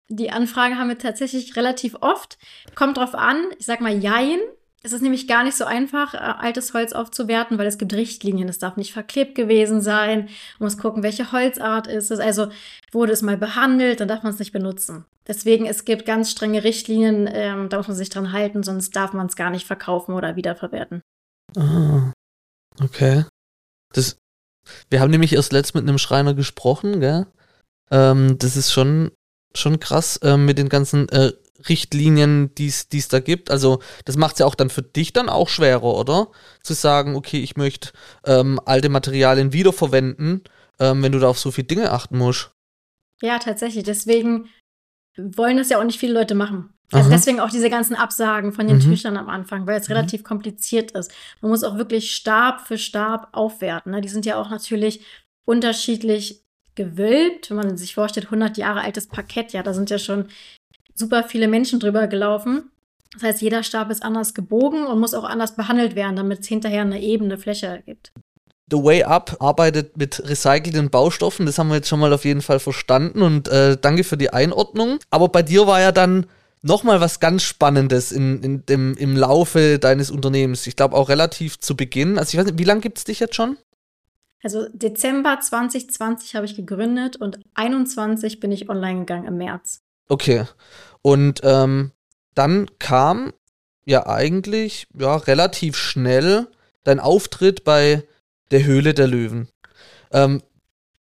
Die 0.10 0.30
Anfrage 0.30 0.76
haben 0.76 0.90
wir 0.90 1.00
tatsächlich 1.00 1.56
relativ 1.56 1.96
oft. 2.02 2.38
Kommt 2.76 2.98
drauf 2.98 3.16
an, 3.16 3.38
ich 3.58 3.66
sag 3.66 3.82
mal 3.82 3.98
Jein. 3.98 4.40
Es 4.86 4.92
ist 4.92 5.02
nämlich 5.02 5.30
gar 5.30 5.46
nicht 5.46 5.56
so 5.56 5.64
einfach, 5.64 6.14
äh, 6.14 6.18
altes 6.18 6.74
Holz 6.74 6.92
aufzuwerten, 6.92 7.58
weil 7.58 7.68
es 7.68 7.78
gibt 7.78 7.94
Richtlinien. 7.94 8.50
Es 8.50 8.60
darf 8.60 8.76
nicht 8.76 8.92
verklebt 8.92 9.34
gewesen 9.34 9.80
sein. 9.80 10.24
Man 10.60 10.68
muss 10.68 10.78
gucken, 10.78 11.04
welche 11.04 11.32
Holzart 11.32 11.88
ist 11.88 12.12
es. 12.12 12.20
Also 12.20 12.50
wurde 12.92 13.14
es 13.14 13.22
mal 13.22 13.38
behandelt, 13.38 14.02
dann 14.02 14.10
darf 14.10 14.24
man 14.24 14.34
es 14.34 14.40
nicht 14.40 14.52
benutzen. 14.52 15.06
Deswegen, 15.26 15.66
es 15.66 15.86
gibt 15.86 16.06
ganz 16.06 16.32
strenge 16.32 16.66
Richtlinien, 16.66 17.30
ähm, 17.32 17.70
da 17.70 17.78
muss 17.78 17.88
man 17.88 17.96
sich 17.96 18.10
dran 18.10 18.34
halten, 18.34 18.62
sonst 18.62 18.94
darf 18.94 19.14
man 19.14 19.28
es 19.28 19.38
gar 19.38 19.52
nicht 19.52 19.66
verkaufen 19.66 20.14
oder 20.14 20.36
wiederverwerten. 20.36 21.02
Ah, 21.56 22.12
okay. 22.82 23.24
Das, 23.94 24.18
wir 24.90 25.00
haben 25.00 25.12
nämlich 25.12 25.32
erst 25.32 25.54
letzt 25.54 25.76
mit 25.76 25.84
einem 25.84 25.98
Schreiner 25.98 26.34
gesprochen, 26.34 27.00
gell? 27.00 27.26
Ähm, 27.90 28.38
das 28.38 28.58
ist 28.58 28.74
schon, 28.74 29.12
schon 29.56 29.80
krass 29.80 30.20
ähm, 30.24 30.46
mit 30.46 30.58
den 30.58 30.68
ganzen 30.68 31.08
äh, 31.08 31.32
Richtlinien, 31.70 32.54
die 32.56 32.68
es 32.68 33.08
da 33.10 33.20
gibt. 33.20 33.52
Also 33.52 33.80
das 34.06 34.18
macht 34.18 34.34
es 34.34 34.40
ja 34.40 34.46
auch 34.46 34.56
dann 34.56 34.70
für 34.70 34.82
dich 34.82 35.14
dann 35.14 35.30
auch 35.30 35.50
schwerer, 35.50 35.84
oder? 35.84 36.28
Zu 36.62 36.74
sagen, 36.74 37.16
okay, 37.16 37.40
ich 37.40 37.56
möchte 37.56 37.92
ähm, 38.26 38.60
alte 38.66 38.90
Materialien 38.90 39.54
wiederverwenden, 39.54 40.44
ähm, 40.80 41.04
wenn 41.04 41.12
du 41.12 41.20
da 41.20 41.28
auf 41.28 41.40
so 41.40 41.52
viele 41.52 41.68
Dinge 41.68 41.92
achten 41.92 42.18
musst. 42.18 42.52
Ja, 43.22 43.40
tatsächlich. 43.40 43.84
Deswegen 43.84 44.50
wollen 45.18 45.58
das 45.58 45.70
ja 45.70 45.80
auch 45.80 45.84
nicht 45.84 46.00
viele 46.00 46.14
Leute 46.14 46.36
machen. 46.36 46.74
Also 46.92 47.10
Aha. 47.10 47.16
deswegen 47.16 47.40
auch 47.40 47.50
diese 47.50 47.70
ganzen 47.70 47.96
Absagen 47.96 48.54
von 48.54 48.68
den 48.68 48.78
mhm. 48.78 48.82
Tüchern 48.82 49.18
am 49.18 49.30
Anfang, 49.30 49.66
weil 49.66 49.80
es 49.80 49.90
mhm. 49.90 49.96
relativ 49.96 50.24
kompliziert 50.24 50.92
ist. 50.92 51.12
Man 51.42 51.50
muss 51.50 51.64
auch 51.64 51.78
wirklich 51.78 52.14
Stab 52.14 52.68
für 52.68 52.78
Stab 52.78 53.30
aufwerten. 53.32 53.92
Ne? 53.92 54.02
Die 54.02 54.10
sind 54.10 54.26
ja 54.26 54.38
auch 54.38 54.50
natürlich 54.50 55.04
unterschiedlich 55.46 56.44
gewölbt. 56.76 57.50
Wenn 57.50 57.58
man 57.58 57.78
sich 57.78 57.96
vorstellt, 57.96 58.28
100 58.28 58.58
Jahre 58.58 58.82
altes 58.82 59.08
Parkett, 59.08 59.54
ja, 59.54 59.64
da 59.64 59.74
sind 59.74 59.90
ja 59.90 59.98
schon 59.98 60.28
super 60.96 61.24
viele 61.24 61.48
Menschen 61.48 61.80
drüber 61.80 62.08
gelaufen. 62.08 62.72
Das 63.14 63.24
heißt, 63.24 63.42
jeder 63.42 63.64
Stab 63.64 63.92
ist 63.92 64.04
anders 64.04 64.34
gebogen 64.34 64.86
und 64.86 65.00
muss 65.00 65.14
auch 65.14 65.24
anders 65.24 65.56
behandelt 65.56 65.96
werden, 65.96 66.16
damit 66.16 66.40
es 66.42 66.48
hinterher 66.48 66.82
eine 66.82 67.02
ebene 67.02 67.38
Fläche 67.38 67.68
ergibt. 67.68 68.12
The 68.72 68.78
Way 68.78 69.04
Up 69.04 69.38
arbeitet 69.40 69.98
mit 69.98 70.28
recycelten 70.28 70.90
Baustoffen, 70.90 71.46
das 71.46 71.60
haben 71.60 71.68
wir 71.68 71.76
jetzt 71.76 71.90
schon 71.90 72.00
mal 72.00 72.12
auf 72.12 72.26
jeden 72.26 72.42
Fall 72.42 72.60
verstanden 72.60 73.22
und 73.22 73.48
äh, 73.50 73.78
danke 73.80 74.04
für 74.04 74.18
die 74.18 74.32
Einordnung. 74.32 75.00
Aber 75.12 75.30
bei 75.30 75.44
dir 75.44 75.68
war 75.68 75.80
ja 75.80 75.92
dann 75.92 76.26
nochmal 76.64 77.02
was 77.02 77.20
ganz 77.20 77.44
Spannendes 77.44 78.12
in, 78.12 78.42
in 78.42 78.66
dem, 78.66 78.96
im 78.96 79.16
Laufe 79.16 79.78
deines 79.78 80.10
Unternehmens. 80.10 80.66
Ich 80.66 80.76
glaube 80.76 80.96
auch 80.96 81.10
relativ 81.10 81.60
zu 81.60 81.76
Beginn. 81.76 82.18
Also 82.18 82.34
ich 82.34 82.40
weiß 82.40 82.46
nicht, 82.46 82.60
wie 82.60 82.64
lange 82.64 82.82
gibt 82.82 82.98
es 82.98 83.04
dich 83.04 83.20
jetzt 83.20 83.36
schon? 83.36 83.58
Also 84.42 84.68
Dezember 84.74 85.40
2020 85.40 86.36
habe 86.36 86.46
ich 86.46 86.56
gegründet 86.56 87.16
und 87.18 87.40
21 87.54 88.40
bin 88.40 88.52
ich 88.52 88.70
online 88.70 89.00
gegangen 89.02 89.26
im 89.26 89.38
März. 89.38 89.82
Okay. 90.08 90.46
Und 91.02 91.42
ähm, 91.44 91.92
dann 92.34 92.68
kam 92.80 93.34
ja 93.86 94.08
eigentlich 94.08 94.88
ja 94.98 95.16
relativ 95.16 95.78
schnell 95.78 96.48
dein 96.84 97.00
Auftritt 97.00 97.64
bei 97.64 98.04
der 98.52 98.64
Höhle 98.64 98.94
der 98.94 99.08
Löwen. 99.08 99.50
Ähm, 100.12 100.42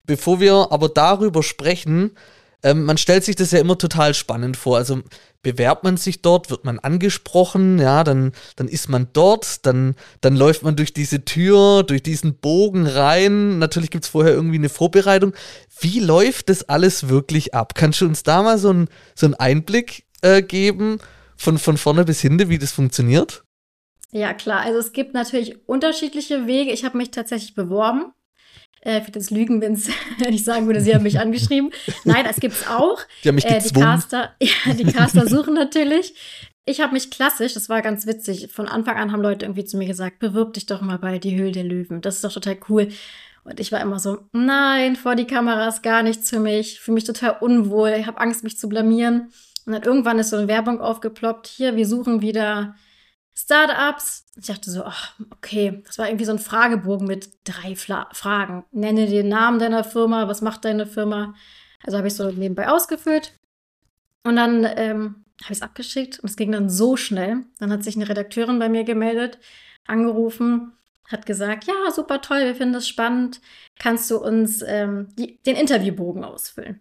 bevor 0.04 0.40
wir 0.40 0.68
aber 0.70 0.88
darüber 0.88 1.42
sprechen, 1.42 2.16
ähm, 2.62 2.84
man 2.84 2.96
stellt 2.96 3.24
sich 3.24 3.36
das 3.36 3.50
ja 3.50 3.58
immer 3.58 3.76
total 3.76 4.14
spannend 4.14 4.56
vor. 4.56 4.76
Also 4.76 5.02
bewerbt 5.42 5.84
man 5.84 5.96
sich 5.96 6.22
dort, 6.22 6.50
wird 6.50 6.64
man 6.64 6.78
angesprochen, 6.78 7.78
ja, 7.78 8.04
dann, 8.04 8.32
dann 8.56 8.68
ist 8.68 8.88
man 8.88 9.08
dort, 9.12 9.66
dann, 9.66 9.96
dann 10.20 10.36
läuft 10.36 10.62
man 10.62 10.76
durch 10.76 10.92
diese 10.94 11.24
Tür, 11.24 11.82
durch 11.82 12.02
diesen 12.02 12.36
Bogen 12.36 12.86
rein. 12.86 13.58
Natürlich 13.58 13.90
gibt 13.90 14.04
es 14.04 14.10
vorher 14.10 14.32
irgendwie 14.32 14.58
eine 14.58 14.68
Vorbereitung. 14.68 15.32
Wie 15.80 16.00
läuft 16.00 16.48
das 16.48 16.68
alles 16.68 17.08
wirklich 17.08 17.54
ab? 17.54 17.74
Kannst 17.74 18.00
du 18.00 18.06
uns 18.06 18.22
da 18.22 18.42
mal 18.42 18.58
so, 18.58 18.72
ein, 18.72 18.88
so 19.14 19.26
einen 19.26 19.34
Einblick 19.34 20.04
äh, 20.22 20.42
geben, 20.42 20.98
von, 21.36 21.58
von 21.58 21.76
vorne 21.76 22.04
bis 22.04 22.20
hinten, 22.20 22.48
wie 22.48 22.58
das 22.58 22.70
funktioniert? 22.70 23.42
Ja, 24.12 24.34
klar. 24.34 24.60
Also 24.60 24.78
es 24.78 24.92
gibt 24.92 25.14
natürlich 25.14 25.68
unterschiedliche 25.68 26.46
Wege. 26.46 26.70
Ich 26.70 26.84
habe 26.84 26.98
mich 26.98 27.10
tatsächlich 27.10 27.54
beworben 27.54 28.12
äh, 28.84 28.98
ich 28.98 29.06
würde 29.06 29.18
jetzt 29.18 29.30
lügen, 29.30 29.60
wenn 29.60 29.74
ich 30.34 30.44
sagen 30.44 30.66
würde, 30.66 30.80
sie 30.80 30.94
haben 30.94 31.02
mich 31.02 31.18
angeschrieben. 31.18 31.70
Nein, 32.04 32.24
das 32.24 32.36
gibt's 32.36 32.66
auch. 32.66 33.00
Die 33.24 33.28
haben 33.28 33.36
mich 33.36 33.44
äh, 33.44 33.60
die 33.60 33.72
Caster, 33.72 34.32
ja, 34.40 34.74
die 34.74 34.84
Caster 34.84 35.26
suchen 35.26 35.54
natürlich. 35.54 36.14
Ich 36.64 36.80
habe 36.80 36.92
mich 36.92 37.10
klassisch, 37.10 37.54
das 37.54 37.68
war 37.68 37.82
ganz 37.82 38.06
witzig, 38.06 38.50
von 38.52 38.68
Anfang 38.68 38.96
an 38.96 39.10
haben 39.10 39.22
Leute 39.22 39.46
irgendwie 39.46 39.64
zu 39.64 39.76
mir 39.76 39.86
gesagt, 39.86 40.20
bewirb 40.20 40.52
dich 40.54 40.66
doch 40.66 40.80
mal 40.80 40.98
bei 40.98 41.18
Die 41.18 41.36
Höhle 41.36 41.52
der 41.52 41.64
Löwen. 41.64 42.00
Das 42.00 42.16
ist 42.16 42.24
doch 42.24 42.32
total 42.32 42.56
cool. 42.68 42.88
Und 43.44 43.58
ich 43.58 43.72
war 43.72 43.80
immer 43.80 43.98
so, 43.98 44.18
nein, 44.32 44.94
vor 44.94 45.16
die 45.16 45.26
Kamera 45.26 45.66
ist 45.66 45.82
gar 45.82 46.04
nichts 46.04 46.30
für 46.30 46.38
mich. 46.38 46.78
Fühle 46.78 46.94
mich 46.94 47.04
total 47.04 47.38
unwohl. 47.40 47.96
Ich 47.98 48.06
habe 48.06 48.20
Angst, 48.20 48.44
mich 48.44 48.56
zu 48.56 48.68
blamieren. 48.68 49.32
Und 49.66 49.72
dann 49.72 49.82
irgendwann 49.82 50.20
ist 50.20 50.30
so 50.30 50.36
eine 50.36 50.46
Werbung 50.46 50.80
aufgeploppt. 50.80 51.48
Hier, 51.48 51.74
wir 51.74 51.86
suchen 51.86 52.22
wieder 52.22 52.76
Startups. 53.34 54.26
Ich 54.36 54.46
dachte 54.46 54.70
so, 54.70 54.84
ach, 54.84 55.18
okay, 55.30 55.82
das 55.86 55.98
war 55.98 56.06
irgendwie 56.06 56.24
so 56.24 56.32
ein 56.32 56.38
Fragebogen 56.38 57.06
mit 57.06 57.30
drei 57.44 57.76
Fla 57.76 58.08
Fragen. 58.12 58.64
Nenne 58.72 59.06
den 59.06 59.28
Namen 59.28 59.58
deiner 59.58 59.84
Firma, 59.84 60.28
was 60.28 60.42
macht 60.42 60.64
deine 60.64 60.86
Firma? 60.86 61.34
Also 61.84 61.98
habe 61.98 62.08
ich 62.08 62.14
so 62.14 62.30
nebenbei 62.30 62.68
ausgefüllt. 62.68 63.38
Und 64.24 64.36
dann 64.36 64.64
ähm, 64.76 65.24
habe 65.42 65.52
ich 65.52 65.58
es 65.58 65.62
abgeschickt 65.62 66.20
und 66.20 66.28
es 66.28 66.36
ging 66.36 66.52
dann 66.52 66.70
so 66.70 66.96
schnell. 66.96 67.44
Dann 67.58 67.72
hat 67.72 67.82
sich 67.82 67.96
eine 67.96 68.08
Redakteurin 68.08 68.58
bei 68.58 68.68
mir 68.68 68.84
gemeldet, 68.84 69.38
angerufen, 69.86 70.72
hat 71.08 71.26
gesagt, 71.26 71.64
ja, 71.64 71.90
super 71.90 72.20
toll, 72.20 72.44
wir 72.44 72.54
finden 72.54 72.74
das 72.74 72.86
spannend. 72.86 73.40
Kannst 73.78 74.10
du 74.10 74.18
uns 74.18 74.62
ähm, 74.66 75.08
die, 75.18 75.42
den 75.42 75.56
Interviewbogen 75.56 76.24
ausfüllen? 76.24 76.80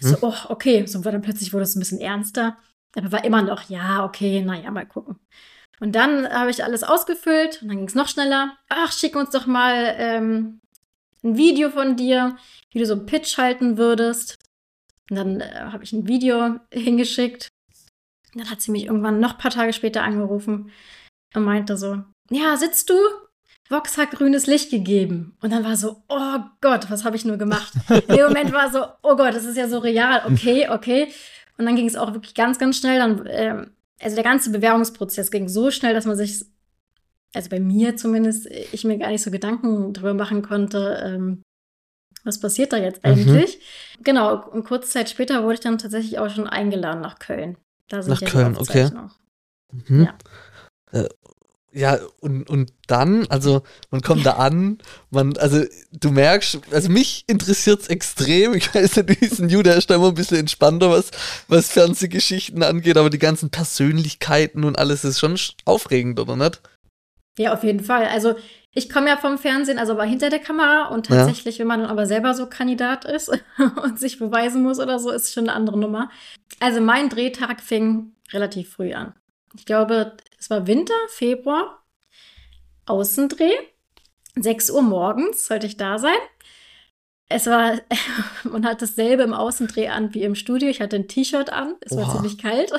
Hm. 0.00 0.08
So, 0.08 0.18
oh, 0.22 0.34
okay. 0.48 0.86
So 0.86 1.04
war 1.04 1.12
dann 1.12 1.22
plötzlich 1.22 1.52
wurde 1.52 1.64
es 1.64 1.76
ein 1.76 1.80
bisschen 1.80 2.00
ernster. 2.00 2.56
Aber 2.96 3.12
war 3.12 3.24
immer 3.24 3.42
noch, 3.42 3.68
ja, 3.68 4.04
okay, 4.04 4.40
naja, 4.40 4.70
mal 4.70 4.86
gucken. 4.86 5.16
Und 5.80 5.92
dann 5.94 6.28
habe 6.28 6.50
ich 6.50 6.64
alles 6.64 6.82
ausgefüllt 6.82 7.60
und 7.62 7.68
dann 7.68 7.78
ging 7.78 7.88
es 7.88 7.94
noch 7.94 8.08
schneller. 8.08 8.56
Ach, 8.68 8.92
schick 8.92 9.14
uns 9.14 9.30
doch 9.30 9.46
mal 9.46 9.94
ähm, 9.98 10.60
ein 11.22 11.36
Video 11.36 11.70
von 11.70 11.96
dir, 11.96 12.36
wie 12.70 12.78
du 12.78 12.86
so 12.86 12.94
einen 12.94 13.06
Pitch 13.06 13.36
halten 13.36 13.76
würdest. 13.76 14.36
Und 15.10 15.16
dann 15.16 15.40
äh, 15.40 15.68
habe 15.72 15.84
ich 15.84 15.92
ein 15.92 16.08
Video 16.08 16.58
hingeschickt. 16.72 17.48
Und 18.32 18.42
dann 18.42 18.50
hat 18.50 18.62
sie 18.62 18.70
mich 18.70 18.86
irgendwann 18.86 19.20
noch 19.20 19.32
ein 19.32 19.38
paar 19.38 19.50
Tage 19.50 19.72
später 19.72 20.02
angerufen 20.02 20.70
und 21.34 21.44
meinte 21.44 21.76
so, 21.76 22.02
ja, 22.30 22.56
sitzt 22.56 22.90
du? 22.90 22.94
Vox 23.68 23.98
hat 23.98 24.12
grünes 24.12 24.46
Licht 24.46 24.70
gegeben. 24.70 25.36
Und 25.40 25.52
dann 25.52 25.64
war 25.64 25.76
so, 25.76 26.02
oh 26.08 26.38
Gott, 26.60 26.88
was 26.88 27.04
habe 27.04 27.16
ich 27.16 27.24
nur 27.24 27.36
gemacht? 27.36 27.72
Dem 28.08 28.26
Moment 28.26 28.52
war 28.52 28.70
so, 28.70 28.84
oh 29.02 29.16
Gott, 29.16 29.34
das 29.34 29.44
ist 29.44 29.56
ja 29.56 29.68
so 29.68 29.78
real. 29.78 30.22
Okay, 30.26 30.68
okay. 30.70 31.12
Und 31.58 31.66
dann 31.66 31.74
ging 31.74 31.86
es 31.86 31.96
auch 31.96 32.12
wirklich 32.12 32.34
ganz, 32.34 32.58
ganz 32.58 32.78
schnell. 32.78 32.98
Dann 32.98 33.26
ähm, 33.28 33.75
also 34.00 34.14
der 34.14 34.24
ganze 34.24 34.50
Bewerbungsprozess 34.50 35.30
ging 35.30 35.48
so 35.48 35.70
schnell, 35.70 35.94
dass 35.94 36.04
man 36.04 36.16
sich, 36.16 36.44
also 37.34 37.48
bei 37.48 37.60
mir 37.60 37.96
zumindest, 37.96 38.46
ich 38.46 38.84
mir 38.84 38.98
gar 38.98 39.10
nicht 39.10 39.22
so 39.22 39.30
Gedanken 39.30 39.92
darüber 39.92 40.14
machen 40.14 40.42
konnte, 40.42 41.02
ähm, 41.04 41.42
was 42.24 42.40
passiert 42.40 42.72
da 42.72 42.76
jetzt 42.76 43.02
mhm. 43.04 43.10
eigentlich. 43.10 43.58
Mhm. 43.98 44.04
Genau, 44.04 44.48
und 44.50 44.64
kurze 44.64 44.90
Zeit 44.90 45.08
später 45.08 45.42
wurde 45.42 45.54
ich 45.54 45.60
dann 45.60 45.78
tatsächlich 45.78 46.18
auch 46.18 46.28
schon 46.28 46.48
eingeladen 46.48 47.00
nach 47.00 47.18
Köln. 47.18 47.56
nach 47.90 48.20
Köln, 48.20 48.56
okay. 48.56 48.90
Mhm. 49.88 50.04
Ja. 50.04 51.00
Äh, 51.00 51.08
ja, 51.76 51.98
und, 52.20 52.48
und 52.48 52.72
dann, 52.86 53.26
also 53.26 53.62
man 53.90 54.00
kommt 54.00 54.24
da 54.24 54.32
an, 54.32 54.78
man, 55.10 55.36
also 55.36 55.62
du 55.92 56.10
merkst, 56.10 56.58
also 56.72 56.88
mich 56.88 57.24
interessiert 57.26 57.82
es 57.82 57.88
extrem. 57.88 58.54
Ich 58.54 58.74
weiß 58.74 58.96
nicht, 58.96 59.20
diesen 59.20 59.50
Jude 59.50 59.72
ist 59.72 59.90
da 59.90 59.96
immer 59.96 60.08
ein 60.08 60.14
bisschen 60.14 60.38
entspannter, 60.38 60.88
was, 60.88 61.10
was 61.48 61.70
Fernsehgeschichten 61.70 62.62
angeht, 62.62 62.96
aber 62.96 63.10
die 63.10 63.18
ganzen 63.18 63.50
Persönlichkeiten 63.50 64.64
und 64.64 64.78
alles 64.78 65.04
ist 65.04 65.18
schon 65.18 65.38
aufregend, 65.66 66.18
oder 66.18 66.34
nicht? 66.36 66.62
Ja, 67.38 67.52
auf 67.52 67.62
jeden 67.62 67.80
Fall. 67.80 68.06
Also 68.06 68.36
ich 68.72 68.88
komme 68.88 69.08
ja 69.08 69.18
vom 69.18 69.36
Fernsehen, 69.36 69.78
also 69.78 69.92
aber 69.92 70.04
hinter 70.04 70.30
der 70.30 70.38
Kamera 70.38 70.88
und 70.88 71.06
tatsächlich, 71.06 71.56
ja. 71.56 71.60
wenn 71.60 71.68
man 71.68 71.80
dann 71.80 71.90
aber 71.90 72.06
selber 72.06 72.32
so 72.32 72.46
Kandidat 72.46 73.04
ist 73.04 73.30
und 73.82 73.98
sich 73.98 74.18
beweisen 74.18 74.62
muss 74.62 74.80
oder 74.80 74.98
so, 74.98 75.10
ist 75.10 75.34
schon 75.34 75.44
eine 75.50 75.52
andere 75.52 75.78
Nummer. 75.78 76.08
Also 76.58 76.80
mein 76.80 77.10
Drehtag 77.10 77.60
fing 77.60 78.12
relativ 78.32 78.70
früh 78.70 78.94
an. 78.94 79.12
Ich 79.54 79.66
glaube, 79.66 80.16
es 80.38 80.50
war 80.50 80.66
Winter, 80.66 80.94
Februar, 81.08 81.82
Außendreh. 82.86 83.52
6 84.38 84.70
Uhr 84.70 84.82
morgens 84.82 85.46
sollte 85.46 85.66
ich 85.66 85.76
da 85.76 85.98
sein. 85.98 86.18
Es 87.28 87.46
war, 87.46 87.80
man 88.44 88.64
hat 88.64 88.82
dasselbe 88.82 89.22
im 89.22 89.32
Außendreh 89.32 89.88
an 89.88 90.14
wie 90.14 90.22
im 90.22 90.34
Studio. 90.34 90.68
Ich 90.68 90.80
hatte 90.80 90.96
ein 90.96 91.08
T-Shirt 91.08 91.50
an, 91.50 91.74
es 91.80 91.96
war 91.96 92.12
ziemlich 92.12 92.38
kalt. 92.38 92.72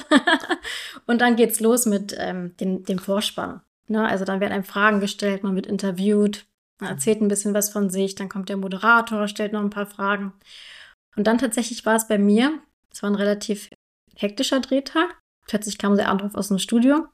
und 1.07 1.19
dann 1.19 1.35
geht's 1.35 1.59
los 1.59 1.85
mit 1.85 2.15
ähm, 2.17 2.55
dem, 2.57 2.83
dem 2.83 2.99
Vorspann. 2.99 3.61
Ne? 3.87 4.05
Also 4.07 4.23
dann 4.23 4.39
werden 4.39 4.53
einem 4.53 4.63
Fragen 4.63 4.99
gestellt, 4.99 5.43
man 5.43 5.55
wird 5.55 5.67
interviewt, 5.67 6.45
man 6.79 6.91
erzählt 6.91 7.21
ein 7.21 7.27
bisschen 7.27 7.53
was 7.53 7.69
von 7.69 7.89
sich, 7.89 8.15
dann 8.15 8.29
kommt 8.29 8.49
der 8.49 8.57
Moderator, 8.57 9.27
stellt 9.27 9.53
noch 9.53 9.61
ein 9.61 9.69
paar 9.69 9.87
Fragen. 9.87 10.33
Und 11.15 11.25
dann 11.25 11.39
tatsächlich 11.39 11.85
war 11.85 11.95
es 11.95 12.07
bei 12.07 12.17
mir, 12.17 12.59
es 12.91 13.01
war 13.01 13.09
ein 13.09 13.15
relativ 13.15 13.69
hektischer 14.15 14.59
Drehtag. 14.59 15.17
Plötzlich 15.47 15.77
kam 15.77 15.95
der 15.95 16.09
Anruf 16.09 16.35
aus 16.35 16.49
dem 16.49 16.59
Studio. 16.59 17.07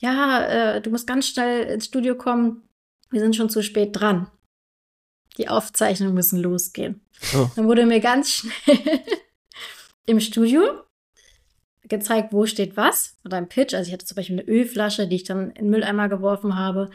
Ja, 0.00 0.76
äh, 0.76 0.80
du 0.80 0.90
musst 0.90 1.06
ganz 1.06 1.26
schnell 1.28 1.64
ins 1.66 1.86
Studio 1.86 2.14
kommen. 2.14 2.68
Wir 3.10 3.20
sind 3.20 3.34
schon 3.34 3.50
zu 3.50 3.62
spät 3.62 3.90
dran. 3.92 4.30
Die 5.36 5.48
Aufzeichnungen 5.48 6.14
müssen 6.14 6.40
losgehen. 6.40 7.00
Oh. 7.34 7.48
Dann 7.56 7.66
wurde 7.66 7.86
mir 7.86 8.00
ganz 8.00 8.30
schnell 8.30 9.02
im 10.06 10.20
Studio 10.20 10.62
gezeigt, 11.82 12.32
wo 12.32 12.46
steht 12.46 12.76
was 12.76 13.16
oder 13.24 13.38
ein 13.38 13.48
Pitch. 13.48 13.74
Also 13.74 13.88
ich 13.88 13.92
hatte 13.92 14.04
zum 14.04 14.16
Beispiel 14.16 14.38
eine 14.38 14.48
Ölflasche, 14.48 15.08
die 15.08 15.16
ich 15.16 15.24
dann 15.24 15.50
in 15.50 15.64
den 15.64 15.70
Mülleimer 15.70 16.08
geworfen 16.08 16.56
habe. 16.56 16.90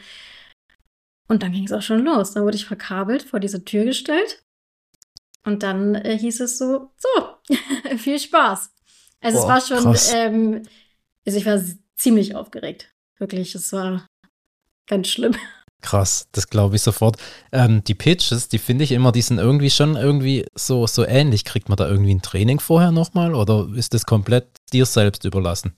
Und 1.26 1.42
dann 1.42 1.52
ging 1.52 1.64
es 1.64 1.72
auch 1.72 1.82
schon 1.82 2.04
los. 2.04 2.32
Dann 2.32 2.44
wurde 2.44 2.56
ich 2.56 2.66
verkabelt, 2.66 3.22
vor 3.22 3.40
diese 3.40 3.64
Tür 3.64 3.84
gestellt. 3.84 4.42
Und 5.44 5.62
dann 5.62 5.94
äh, 5.94 6.16
hieß 6.18 6.40
es 6.40 6.58
so, 6.58 6.90
so, 6.96 7.08
viel 7.96 8.18
Spaß. 8.18 8.70
Also 9.20 9.38
Boah, 9.38 9.56
es 9.56 9.70
war 9.70 9.82
schon, 9.82 9.96
ähm, 10.12 10.62
also 11.26 11.38
ich 11.38 11.46
war 11.46 11.60
ziemlich 11.96 12.34
aufgeregt. 12.34 12.93
Wirklich, 13.18 13.54
es 13.54 13.72
war 13.72 14.06
ganz 14.86 15.08
schlimm. 15.08 15.34
Krass, 15.82 16.28
das 16.32 16.48
glaube 16.48 16.76
ich 16.76 16.82
sofort. 16.82 17.16
Ähm, 17.52 17.84
die 17.84 17.94
Pitches, 17.94 18.48
die 18.48 18.58
finde 18.58 18.84
ich 18.84 18.92
immer, 18.92 19.12
die 19.12 19.20
sind 19.20 19.38
irgendwie 19.38 19.68
schon 19.68 19.96
irgendwie 19.96 20.46
so, 20.54 20.86
so 20.86 21.04
ähnlich. 21.04 21.44
Kriegt 21.44 21.68
man 21.68 21.76
da 21.76 21.86
irgendwie 21.86 22.14
ein 22.14 22.22
Training 22.22 22.58
vorher 22.58 22.90
nochmal 22.90 23.34
oder 23.34 23.68
ist 23.76 23.92
das 23.92 24.06
komplett 24.06 24.48
dir 24.72 24.86
selbst 24.86 25.26
überlassen? 25.26 25.76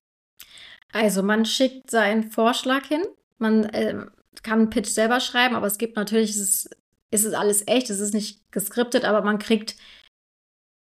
Also 0.92 1.24
man 1.24 1.44
schickt 1.44 1.90
seinen 1.90 2.30
Vorschlag 2.30 2.86
hin. 2.86 3.02
Man 3.38 3.64
äh, 3.64 4.06
kann 4.42 4.60
einen 4.60 4.70
Pitch 4.70 4.88
selber 4.88 5.18
schreiben, 5.18 5.56
aber 5.56 5.66
es 5.66 5.76
gibt 5.76 5.96
natürlich, 5.96 6.30
es 6.30 6.36
ist, 6.36 6.70
es 7.10 7.24
ist 7.24 7.34
alles 7.34 7.66
echt, 7.66 7.90
es 7.90 7.98
ist 7.98 8.14
nicht 8.14 8.40
geskriptet, 8.52 9.04
aber 9.04 9.22
man 9.22 9.40
kriegt 9.40 9.76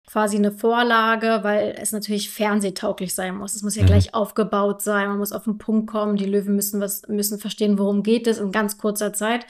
quasi 0.06 0.38
eine 0.38 0.52
Vorlage, 0.52 1.40
weil 1.44 1.76
es 1.80 1.92
natürlich 1.92 2.30
fernsehtauglich 2.30 3.16
sein 3.16 3.36
muss. 3.36 3.56
Es 3.56 3.64
muss 3.64 3.76
ja 3.76 3.84
Mhm. 3.84 3.88
gleich 3.88 4.14
aufgebaut 4.14 4.82
sein, 4.82 5.08
man 5.10 5.18
muss 5.18 5.32
auf 5.32 5.46
den 5.46 5.58
Punkt 5.58 5.88
kommen, 5.90 6.18
die 6.18 6.26
Löwen 6.26 6.56
müssen 6.56 6.82
was 6.82 7.08
müssen 7.08 7.40
verstehen, 7.40 7.78
worum 7.80 8.04
geht 8.04 8.28
es 8.28 8.38
in 8.38 8.52
ganz 8.52 8.78
kurzer 8.78 9.14
Zeit. 9.14 9.46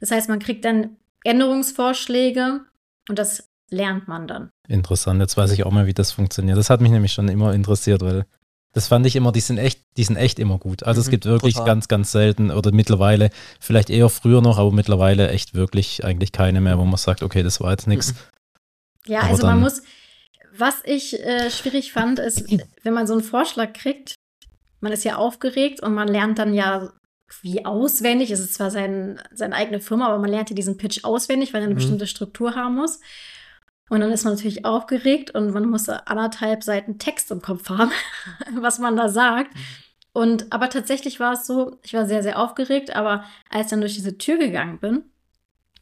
Das 0.00 0.10
heißt, 0.10 0.28
man 0.28 0.38
kriegt 0.38 0.64
dann 0.64 0.96
Änderungsvorschläge 1.24 2.60
und 3.08 3.18
das 3.18 3.48
lernt 3.70 4.06
man 4.08 4.28
dann. 4.28 4.50
Interessant, 4.68 5.20
jetzt 5.20 5.36
weiß 5.36 5.50
ich 5.52 5.64
auch 5.64 5.72
mal, 5.72 5.86
wie 5.86 5.94
das 5.94 6.12
funktioniert. 6.12 6.56
Das 6.58 6.70
hat 6.70 6.80
mich 6.80 6.90
nämlich 6.92 7.12
schon 7.12 7.28
immer 7.28 7.52
interessiert, 7.52 8.02
weil 8.02 8.26
das 8.72 8.88
fand 8.88 9.06
ich 9.06 9.16
immer, 9.16 9.32
die 9.32 9.40
sind 9.40 9.58
echt, 9.58 9.80
die 9.96 10.04
sind 10.04 10.16
echt 10.16 10.38
immer 10.38 10.58
gut. 10.58 10.82
Also 10.82 11.00
es 11.00 11.06
Mhm, 11.06 11.12
gibt 11.12 11.24
wirklich 11.24 11.54
total. 11.54 11.66
ganz, 11.66 11.88
ganz 11.88 12.12
selten 12.12 12.50
oder 12.50 12.72
mittlerweile, 12.72 13.30
vielleicht 13.58 13.90
eher 13.90 14.08
früher 14.08 14.42
noch, 14.42 14.58
aber 14.58 14.70
mittlerweile 14.70 15.30
echt 15.30 15.54
wirklich 15.54 16.04
eigentlich 16.04 16.30
keine 16.30 16.60
mehr, 16.60 16.78
wo 16.78 16.84
man 16.84 16.96
sagt, 16.98 17.22
okay, 17.22 17.42
das 17.42 17.60
war 17.60 17.70
jetzt 17.70 17.86
nichts. 17.86 18.12
Mhm. 18.12 18.18
Ja, 19.06 19.20
Aber 19.20 19.30
also 19.30 19.46
man 19.46 19.60
muss, 19.60 19.82
was 20.52 20.82
ich 20.84 21.20
äh, 21.24 21.50
schwierig 21.50 21.92
fand, 21.92 22.18
ist, 22.18 22.44
wenn 22.82 22.94
man 22.94 23.06
so 23.06 23.12
einen 23.14 23.22
Vorschlag 23.22 23.72
kriegt, 23.72 24.14
man 24.80 24.92
ist 24.92 25.04
ja 25.04 25.16
aufgeregt 25.16 25.80
und 25.82 25.94
man 25.94 26.08
lernt 26.08 26.38
dann 26.38 26.54
ja 26.54 26.92
wie 27.42 27.64
auswendig, 27.64 28.30
es 28.30 28.40
ist 28.40 28.54
zwar 28.54 28.70
sein, 28.70 29.20
seine 29.32 29.54
eigene 29.56 29.80
Firma, 29.80 30.06
aber 30.06 30.18
man 30.18 30.30
lernt 30.30 30.50
ja 30.50 30.54
diesen 30.54 30.76
Pitch 30.76 31.02
auswendig, 31.04 31.52
weil 31.52 31.60
er 31.62 31.64
eine 31.66 31.74
Mhm. 31.74 31.78
bestimmte 31.78 32.06
Struktur 32.06 32.54
haben 32.54 32.76
muss. 32.76 33.00
Und 33.88 34.00
dann 34.00 34.10
ist 34.12 34.24
man 34.24 34.34
natürlich 34.34 34.64
aufgeregt 34.64 35.30
und 35.32 35.52
man 35.52 35.64
muss 35.68 35.88
anderthalb 35.88 36.62
Seiten 36.64 36.98
Text 36.98 37.30
im 37.30 37.40
Kopf 37.42 37.68
haben, 37.68 37.90
was 38.54 38.78
man 38.78 38.96
da 38.96 39.08
sagt. 39.08 39.56
Und 40.12 40.52
aber 40.52 40.70
tatsächlich 40.70 41.20
war 41.20 41.34
es 41.34 41.46
so, 41.46 41.78
ich 41.82 41.94
war 41.94 42.06
sehr, 42.06 42.22
sehr 42.22 42.38
aufgeregt, 42.38 42.94
aber 42.96 43.24
als 43.50 43.66
ich 43.66 43.70
dann 43.70 43.80
durch 43.80 43.94
diese 43.94 44.18
Tür 44.18 44.38
gegangen 44.38 44.78
bin 44.78 45.04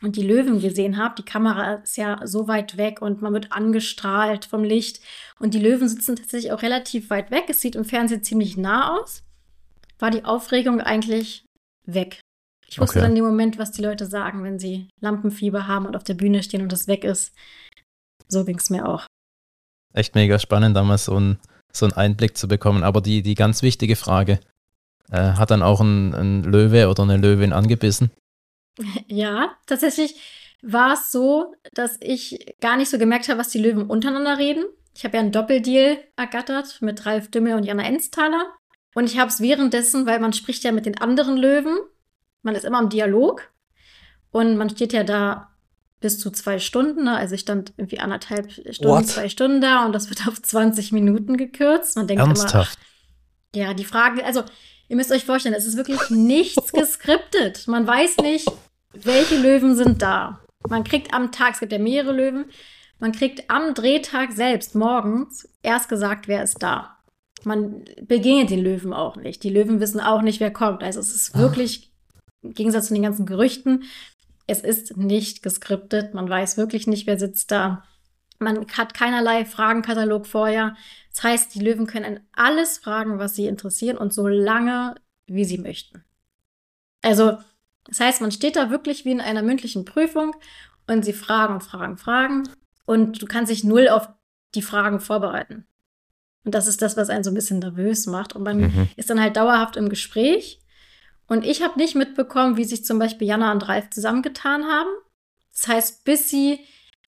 und 0.05 0.17
die 0.17 0.23
Löwen 0.23 0.61
gesehen 0.61 0.99
habe, 0.99 1.15
die 1.17 1.25
Kamera 1.25 1.75
ist 1.75 1.97
ja 1.97 2.21
so 2.27 2.47
weit 2.47 2.77
weg 2.77 3.01
und 3.01 3.23
man 3.23 3.33
wird 3.33 3.53
angestrahlt 3.53 4.45
vom 4.45 4.63
Licht 4.63 5.01
und 5.39 5.55
die 5.55 5.59
Löwen 5.59 5.89
sitzen 5.89 6.17
tatsächlich 6.17 6.53
auch 6.53 6.63
relativ 6.63 7.11
weit 7.11 7.31
weg. 7.31 7.45
Es 7.49 7.61
sieht 7.61 7.75
im 7.75 7.85
Fernsehen 7.85 8.23
ziemlich 8.23 8.57
nah 8.57 8.99
aus. 8.99 9.23
War 9.99 10.11
die 10.11 10.25
Aufregung 10.25 10.81
eigentlich 10.81 11.45
weg. 11.87 12.21
Ich 12.69 12.79
wusste 12.81 12.99
Okay. 12.99 13.01
dann 13.05 13.11
in 13.13 13.17
dem 13.17 13.25
Moment, 13.25 13.59
was 13.59 13.73
die 13.73 13.83
Leute 13.83 14.07
sagen, 14.07 14.43
wenn 14.45 14.59
sie 14.59 14.89
Lampenfieber 15.01 15.67
haben 15.67 15.87
und 15.87 15.97
auf 15.97 16.05
der 16.05 16.15
Bühne 16.15 16.43
stehen 16.43 16.63
und 16.63 16.73
das 16.73 16.89
weg 16.89 17.05
ist. 17.05 17.35
So 18.29 18.45
ging 18.45 18.59
es 18.59 18.71
mir 18.71 18.89
auch. 18.89 19.07
Echt 19.93 20.15
mega 20.15 20.39
spannend, 20.39 20.77
damals 20.77 21.05
so, 21.05 21.19
ein, 21.19 21.39
so 21.73 21.87
einen 21.87 21.93
Einblick 21.93 22.37
zu 22.37 22.49
bekommen. 22.49 22.83
Aber 22.83 23.01
die, 23.01 23.23
die 23.23 23.35
ganz 23.35 23.63
wichtige 23.63 23.97
Frage, 23.97 24.41
äh, 25.11 25.33
hat 25.33 25.51
dann 25.51 25.63
auch 25.63 25.81
ein, 25.81 26.15
ein 26.15 26.43
Löwe 26.43 26.89
oder 26.89 27.05
eine 27.05 27.17
Löwin 27.17 27.53
angebissen? 27.53 28.11
Ja, 29.07 29.57
tatsächlich 29.67 30.17
war 30.63 30.95
es 30.95 31.13
so, 31.13 31.55
dass 31.75 31.97
ich 32.01 32.57
gar 32.61 32.77
nicht 32.77 32.91
so 32.91 32.99
gemerkt 32.99 33.29
habe, 33.29 33.39
was 33.39 33.49
die 33.49 33.59
Löwen 33.59 33.89
untereinander 33.89 34.39
reden. 34.39 34.65
Ich 34.95 35.05
habe 35.05 35.17
ja 35.17 35.23
einen 35.23 35.33
Doppeldeal 35.33 35.99
ergattert 36.17 36.81
mit 36.81 37.05
Ralf 37.05 37.31
Dümmel 37.31 37.55
und 37.55 37.65
Jana 37.65 37.85
Enztaler. 37.85 38.47
Und 38.95 39.11
ich 39.11 39.19
habe 39.19 39.29
es 39.29 39.41
währenddessen, 39.41 40.07
weil 40.07 40.21
man 40.21 40.33
spricht 40.33 40.65
ja 40.65 40.73
mit 40.73 40.87
den 40.87 40.99
anderen 40.99 41.37
Löwen, 41.37 41.77
man 42.43 42.55
ist 42.55 42.65
immer 42.65 42.81
im 42.81 42.89
Dialog 42.89 43.51
und 44.31 44.57
man 44.57 44.71
steht 44.71 44.93
ja 44.93 45.03
da 45.03 45.51
bis 46.01 46.19
zu 46.19 46.31
zwei 46.31 46.59
Stunden. 46.59 47.05
Ne? 47.05 47.17
Also 47.17 47.35
ich 47.35 47.41
stand 47.41 47.73
irgendwie 47.77 47.99
anderthalb 47.99 48.53
Stunden, 48.53 48.85
What? 48.85 49.07
zwei 49.09 49.29
Stunden 49.29 49.61
da 49.61 49.85
und 49.85 49.93
das 49.93 50.11
wird 50.11 50.27
auf 50.29 50.41
20 50.41 50.93
Minuten 50.93 51.37
gekürzt. 51.37 51.97
Man 51.97 52.07
denkt 52.07 52.23
immer, 52.23 52.31
Ernsthaft? 52.31 52.79
ja, 53.55 53.75
die 53.75 53.85
Fragen, 53.85 54.21
also 54.23 54.45
ihr 54.89 54.97
müsst 54.97 55.13
euch 55.13 55.25
vorstellen, 55.25 55.55
es 55.55 55.67
ist 55.67 55.77
wirklich 55.77 56.11
nichts 56.11 56.73
geskriptet. 56.73 57.67
Man 57.69 57.87
weiß 57.87 58.19
nicht, 58.19 58.49
welche 58.93 59.37
Löwen 59.37 59.77
sind 59.77 60.03
da. 60.03 60.41
Man 60.69 60.85
kriegt 60.85 61.13
am 61.13 61.33
Tag, 61.33 61.55
es 61.55 61.61
gibt 61.61 61.73
ja 61.73 61.79
mehrere 61.79 62.13
Löwen, 62.13 62.47
man 62.99 63.13
kriegt 63.13 63.51
am 63.51 63.75
Drehtag 63.75 64.33
selbst 64.33 64.75
morgens 64.75 65.49
erst 65.63 65.89
gesagt, 65.89 66.29
wer 66.29 66.43
ist 66.43 66.63
da. 66.63 66.97
Man 67.45 67.85
begegnet 68.01 68.51
den 68.51 68.63
Löwen 68.63 68.95
auch 68.95 69.17
nicht. 69.17 69.43
Die 69.43 69.51
Löwen 69.51 69.81
wissen 69.81 70.01
auch 70.01 70.23
nicht, 70.23 70.41
wer 70.41 70.51
kommt. 70.51 70.83
Also 70.83 71.01
es 71.01 71.15
ist 71.15 71.37
wirklich, 71.37 71.93
im 72.43 72.55
Gegensatz 72.55 72.89
zu 72.89 72.95
den 72.95 73.03
ganzen 73.03 73.27
Gerüchten, 73.27 73.85
es 74.47 74.61
ist 74.61 74.97
nicht 74.97 75.43
geskriptet. 75.43 76.15
Man 76.15 76.29
weiß 76.29 76.57
wirklich 76.57 76.87
nicht, 76.87 77.07
wer 77.07 77.19
sitzt 77.19 77.51
da. 77.51 77.85
Man 78.45 78.67
hat 78.69 78.95
keinerlei 78.95 79.45
Fragenkatalog 79.45 80.27
vorher. 80.27 80.77
Das 81.11 81.23
heißt, 81.23 81.55
die 81.55 81.61
Löwen 81.61 81.87
können 81.87 82.05
an 82.05 82.21
alles 82.33 82.79
fragen, 82.79 83.19
was 83.19 83.35
sie 83.35 83.47
interessieren 83.47 83.97
und 83.97 84.13
so 84.13 84.29
lange, 84.29 84.95
wie 85.27 85.45
sie 85.45 85.59
möchten. 85.59 86.05
Also, 87.03 87.39
das 87.87 88.01
heißt, 88.01 88.21
man 88.21 88.33
steht 88.33 88.57
da 88.57 88.71
wirklich 88.71 89.05
wie 89.05 89.11
in 89.13 89.21
einer 89.21 89.43
mündlichen 89.43 89.85
Prüfung 89.85 90.35
und 90.87 91.05
sie 91.05 91.13
fragen 91.13 91.55
und 91.55 91.63
fragen, 91.63 91.97
fragen 91.97 92.49
und 92.87 93.21
du 93.21 93.27
kannst 93.27 93.51
dich 93.51 93.65
null 93.65 93.89
auf 93.89 94.09
die 94.55 94.63
Fragen 94.63 95.01
vorbereiten. 95.01 95.67
Und 96.45 96.55
das 96.55 96.67
ist 96.67 96.83
das, 96.83 96.97
was 96.97 97.09
einen 97.11 97.25
so 97.25 97.31
ein 97.31 97.35
bisschen 97.35 97.59
nervös 97.59 98.07
macht. 98.07 98.35
Und 98.35 98.43
man 98.43 98.61
Mhm. 98.61 98.89
ist 98.97 99.09
dann 99.11 99.21
halt 99.21 99.37
dauerhaft 99.37 99.77
im 99.77 99.89
Gespräch. 99.89 100.61
Und 101.27 101.45
ich 101.45 101.63
habe 101.63 101.79
nicht 101.79 101.95
mitbekommen, 101.95 102.59
wie 102.59 102.65
sich 102.65 102.85
zum 102.85 102.99
Beispiel 102.99 103.27
Jana 103.27 103.51
und 103.51 103.67
Ralf 103.67 103.89
zusammengetan 103.91 104.65
haben. 104.65 104.91
Das 105.53 105.69
heißt, 105.69 106.05
bis 106.05 106.29
sie 106.29 106.61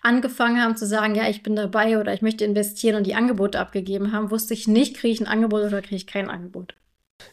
angefangen 0.07 0.63
haben 0.63 0.77
zu 0.77 0.87
sagen, 0.87 1.15
ja, 1.15 1.29
ich 1.29 1.43
bin 1.43 1.57
dabei 1.57 1.99
oder 1.99 2.15
ich 2.15 2.23
möchte 2.23 2.45
investieren 2.45 2.97
und 2.97 3.07
die 3.07 3.15
Angebote 3.15 3.59
abgegeben 3.61 4.13
haben, 4.13 4.31
wusste 4.31 4.55
ich 4.55 4.67
nicht, 4.69 4.97
kriege 4.97 5.13
ich 5.13 5.21
ein 5.21 5.27
Angebot 5.27 5.65
oder 5.65 5.83
kriege 5.83 5.97
ich 5.97 6.07
kein 6.07 6.31
Angebot. 6.31 6.75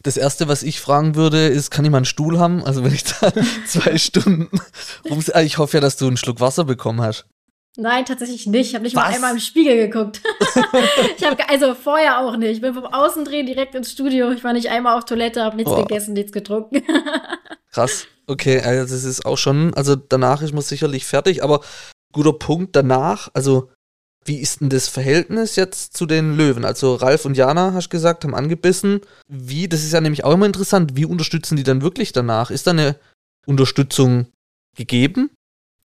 Das 0.02 0.18
erste, 0.18 0.48
was 0.48 0.64
ich 0.64 0.80
fragen 0.80 1.16
würde, 1.16 1.48
ist, 1.48 1.70
kann 1.70 1.86
ich 1.86 1.92
mal 1.92 1.98
einen 1.98 2.06
Stuhl 2.06 2.40
haben? 2.40 2.64
Also 2.64 2.84
wenn 2.84 2.94
ich 2.94 3.04
da 3.04 3.32
zwei 3.66 3.98
Stunden. 3.98 4.50
Ah, 5.34 5.42
Ich 5.42 5.58
hoffe 5.58 5.78
ja, 5.78 5.82
dass 5.82 5.98
du 5.98 6.08
einen 6.08 6.18
Schluck 6.18 6.40
Wasser 6.40 6.66
bekommen 6.66 7.02
hast. 7.02 7.26
Nein, 7.76 8.06
tatsächlich 8.06 8.46
nicht. 8.46 8.68
Ich 8.70 8.76
habe 8.76 8.84
nicht 8.84 8.96
mal 8.96 9.08
Was? 9.08 9.16
einmal 9.16 9.34
im 9.34 9.40
Spiegel 9.40 9.76
geguckt. 9.76 10.22
ich 11.18 11.26
habe 11.26 11.50
also 11.50 11.74
vorher 11.74 12.20
auch 12.20 12.38
nicht. 12.38 12.52
Ich 12.52 12.62
bin 12.62 12.74
vom 12.74 12.86
Außendrehen 12.86 13.48
direkt 13.48 13.74
ins 13.74 13.92
Studio. 13.92 14.32
Ich 14.32 14.44
war 14.44 14.54
nicht 14.54 14.70
einmal 14.70 14.98
auf 14.98 15.06
Toilette, 15.06 15.44
habe 15.44 15.56
nichts 15.56 15.72
Boah. 15.72 15.82
gegessen, 15.86 16.14
nichts 16.14 16.32
getrunken. 16.32 16.84
Krass. 17.72 18.06
Okay, 18.28 18.62
also 18.62 18.94
das 18.94 19.04
ist 19.04 19.26
auch 19.26 19.38
schon, 19.38 19.74
also 19.74 19.96
danach 19.96 20.42
ist 20.42 20.54
man 20.54 20.62
sicherlich 20.62 21.06
fertig, 21.06 21.44
aber 21.44 21.62
guter 22.14 22.34
Punkt 22.34 22.76
danach, 22.76 23.30
also 23.34 23.70
wie 24.26 24.40
ist 24.40 24.62
denn 24.62 24.70
das 24.70 24.88
Verhältnis 24.88 25.56
jetzt 25.56 25.98
zu 25.98 26.06
den 26.06 26.38
Löwen? 26.38 26.64
Also 26.64 26.96
Ralf 26.96 27.26
und 27.26 27.36
Jana, 27.36 27.74
hast 27.74 27.88
du 27.88 27.90
gesagt, 27.90 28.24
haben 28.24 28.36
angebissen. 28.36 29.02
Wie, 29.28 29.68
das 29.68 29.84
ist 29.84 29.92
ja 29.92 30.02
nämlich 30.02 30.24
auch 30.24 30.34
immer 30.34 30.46
interessant, 30.46 30.96
wie 30.96 31.06
unterstützen 31.06 31.58
die 31.58 31.64
dann 31.64 31.82
wirklich 31.82 32.14
danach? 32.14 32.50
Ist 32.50 32.68
da 32.68 32.72
eine 32.72 32.96
Unterstützung 33.46 34.28
gegeben? 34.78 35.30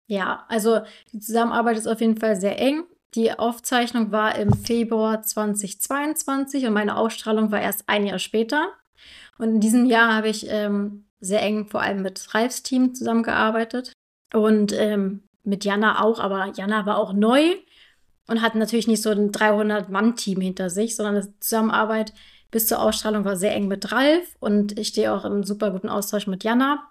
Ja, 0.09 0.45
also 0.49 0.81
die 1.13 1.21
Zusammenarbeit 1.21 1.77
ist 1.77 1.87
auf 1.87 2.01
jeden 2.01 2.17
Fall 2.17 2.37
sehr 2.37 2.59
eng. 2.59 2.85
Die 3.15 3.39
Aufzeichnung 3.39 4.11
war 4.11 4.37
im 4.37 4.55
Februar 4.55 5.23
2022 5.23 6.67
und 6.67 6.73
meine 6.73 6.97
Ausstrahlung 6.97 7.51
war 7.53 7.61
erst 7.61 7.89
ein 7.89 8.07
Jahr 8.07 8.19
später. 8.19 8.73
Und 9.39 9.51
in 9.51 9.61
diesem 9.61 9.85
Jahr 9.85 10.15
habe 10.15 10.29
ich 10.29 10.47
ähm, 10.49 11.05
sehr 11.21 11.43
eng 11.43 11.67
vor 11.67 11.83
allem 11.83 12.03
mit 12.03 12.35
Ralfs 12.35 12.63
Team 12.63 12.95
zusammengearbeitet 12.95 13.93
und 14.33 14.73
ähm, 14.73 15.23
mit 15.45 15.65
Jana 15.65 16.03
auch, 16.03 16.19
aber 16.19 16.53
Jana 16.55 16.87
war 16.87 16.99
auch 16.99 17.13
neu 17.13 17.55
und 18.29 18.43
hat 18.43 18.55
natürlich 18.55 18.87
nicht 18.87 19.03
so 19.03 19.11
ein 19.11 19.33
300-Mann-Team 19.33 20.41
hinter 20.41 20.71
sich, 20.71 20.97
sondern 20.97 21.23
die 21.23 21.41
Zusammenarbeit 21.41 22.13
bis 22.51 22.67
zur 22.67 22.81
Ausstrahlung 22.81 23.25
war 23.25 23.37
sehr 23.37 23.55
eng 23.55 23.67
mit 23.67 23.93
Ralf 23.93 24.37
und 24.39 24.79
ich 24.79 24.89
stehe 24.89 25.13
auch 25.13 25.25
im 25.25 25.43
super 25.43 25.71
guten 25.71 25.89
Austausch 25.89 26.27
mit 26.27 26.45
Jana. 26.45 26.91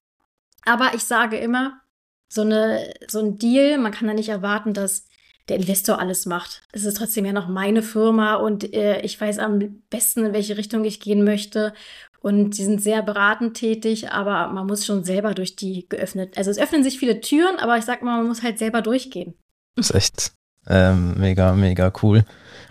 Aber 0.66 0.94
ich 0.94 1.04
sage 1.04 1.38
immer, 1.38 1.82
so, 2.28 2.42
eine, 2.42 2.94
so 3.08 3.20
ein 3.20 3.38
Deal, 3.38 3.78
man 3.78 3.92
kann 3.92 4.08
da 4.08 4.14
nicht 4.14 4.30
erwarten, 4.30 4.74
dass 4.74 5.06
der 5.50 5.58
Investor 5.58 6.00
alles 6.00 6.26
macht. 6.26 6.62
Es 6.72 6.86
ist 6.86 6.98
trotzdem 6.98 7.26
ja 7.26 7.34
noch 7.34 7.48
meine 7.48 7.84
Firma 7.84 8.36
und 8.36 8.74
äh, 8.74 9.02
ich 9.02 9.20
weiß 9.20 9.40
am 9.40 9.84
besten, 9.90 10.26
in 10.26 10.34
welche 10.34 10.58
Richtung 10.58 10.86
ich 10.86 11.00
gehen 11.00 11.24
möchte. 11.24 11.74
Und 12.21 12.53
sie 12.53 12.65
sind 12.65 12.81
sehr 12.81 13.01
beratend 13.01 13.55
tätig, 13.55 14.12
aber 14.12 14.47
man 14.53 14.67
muss 14.67 14.86
schon 14.86 15.03
selber 15.03 15.34
durch 15.34 15.55
die 15.55 15.88
geöffnet. 15.89 16.38
Also 16.38 16.51
es 16.51 16.60
öffnen 16.60 16.84
sich 16.84 16.99
viele 16.99 17.19
Türen, 17.19 17.57
aber 17.57 17.77
ich 17.77 17.86
sag 17.86 18.03
mal, 18.03 18.17
man 18.17 18.27
muss 18.27 18.43
halt 18.43 18.60
selber 18.60 18.84
durchgehen. 18.84 19.34
Das 19.75 19.89
ist 19.89 19.95
echt 19.95 20.31
ähm, 20.67 21.15
mega, 21.17 21.53
mega 21.53 21.91
cool. 22.03 22.23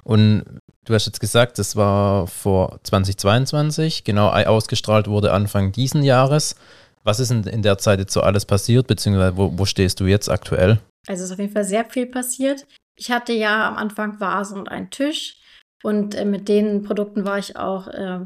Und 0.04 0.44
du 0.84 0.94
hast 0.94 1.06
jetzt 1.06 1.20
gesagt, 1.20 1.58
das 1.58 1.74
war 1.74 2.28
vor 2.28 2.78
2022, 2.84 4.04
genau 4.04 4.28
ausgestrahlt 4.28 5.08
wurde 5.08 5.32
Anfang 5.32 5.72
diesen 5.72 6.04
Jahres. 6.04 6.54
Was 7.02 7.18
ist 7.18 7.30
in, 7.30 7.44
in 7.44 7.62
der 7.62 7.78
Zeit 7.78 7.98
jetzt 7.98 8.12
so 8.12 8.20
alles 8.20 8.46
passiert, 8.46 8.86
beziehungsweise 8.86 9.36
wo, 9.36 9.58
wo 9.58 9.64
stehst 9.64 9.98
du 9.98 10.06
jetzt 10.06 10.28
aktuell? 10.28 10.78
Also 11.08 11.24
es 11.24 11.30
ist 11.30 11.32
auf 11.32 11.38
jeden 11.38 11.52
Fall 11.52 11.64
sehr 11.64 11.84
viel 11.84 12.06
passiert. 12.06 12.66
Ich 12.96 13.10
hatte 13.10 13.32
ja 13.32 13.66
am 13.66 13.76
Anfang 13.76 14.20
Vasen 14.20 14.58
und 14.58 14.68
einen 14.68 14.90
Tisch 14.90 15.38
und 15.82 16.14
äh, 16.14 16.24
mit 16.24 16.48
den 16.48 16.82
Produkten 16.82 17.24
war 17.24 17.38
ich 17.38 17.56
auch 17.56 17.88
äh, 17.88 18.20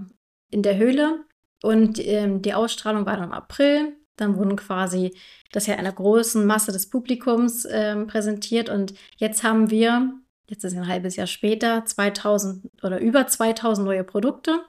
in 0.55 0.62
der 0.62 0.77
Höhle 0.79 1.25
und 1.62 1.99
ähm, 1.99 2.40
die 2.43 2.55
Ausstrahlung 2.55 3.07
war 3.07 3.17
dann 3.17 3.27
im 3.27 3.33
April. 3.33 3.97
Dann 4.17 4.37
wurden 4.37 4.55
quasi 4.55 5.17
das 5.51 5.67
ja 5.67 5.75
einer 5.75 5.90
großen 5.90 6.47
Masse 6.47 6.71
des 6.71 6.88
Publikums 6.88 7.67
ähm, 7.69 8.07
präsentiert 8.07 8.69
und 8.69 8.95
jetzt 9.17 9.43
haben 9.43 9.71
wir, 9.71 10.12
jetzt 10.49 10.62
ist 10.64 10.77
ein 10.77 10.87
halbes 10.87 11.17
Jahr 11.17 11.27
später, 11.27 11.85
2000 11.85 12.71
oder 12.85 13.01
über 13.01 13.27
2000 13.27 13.85
neue 13.85 14.05
Produkte. 14.05 14.61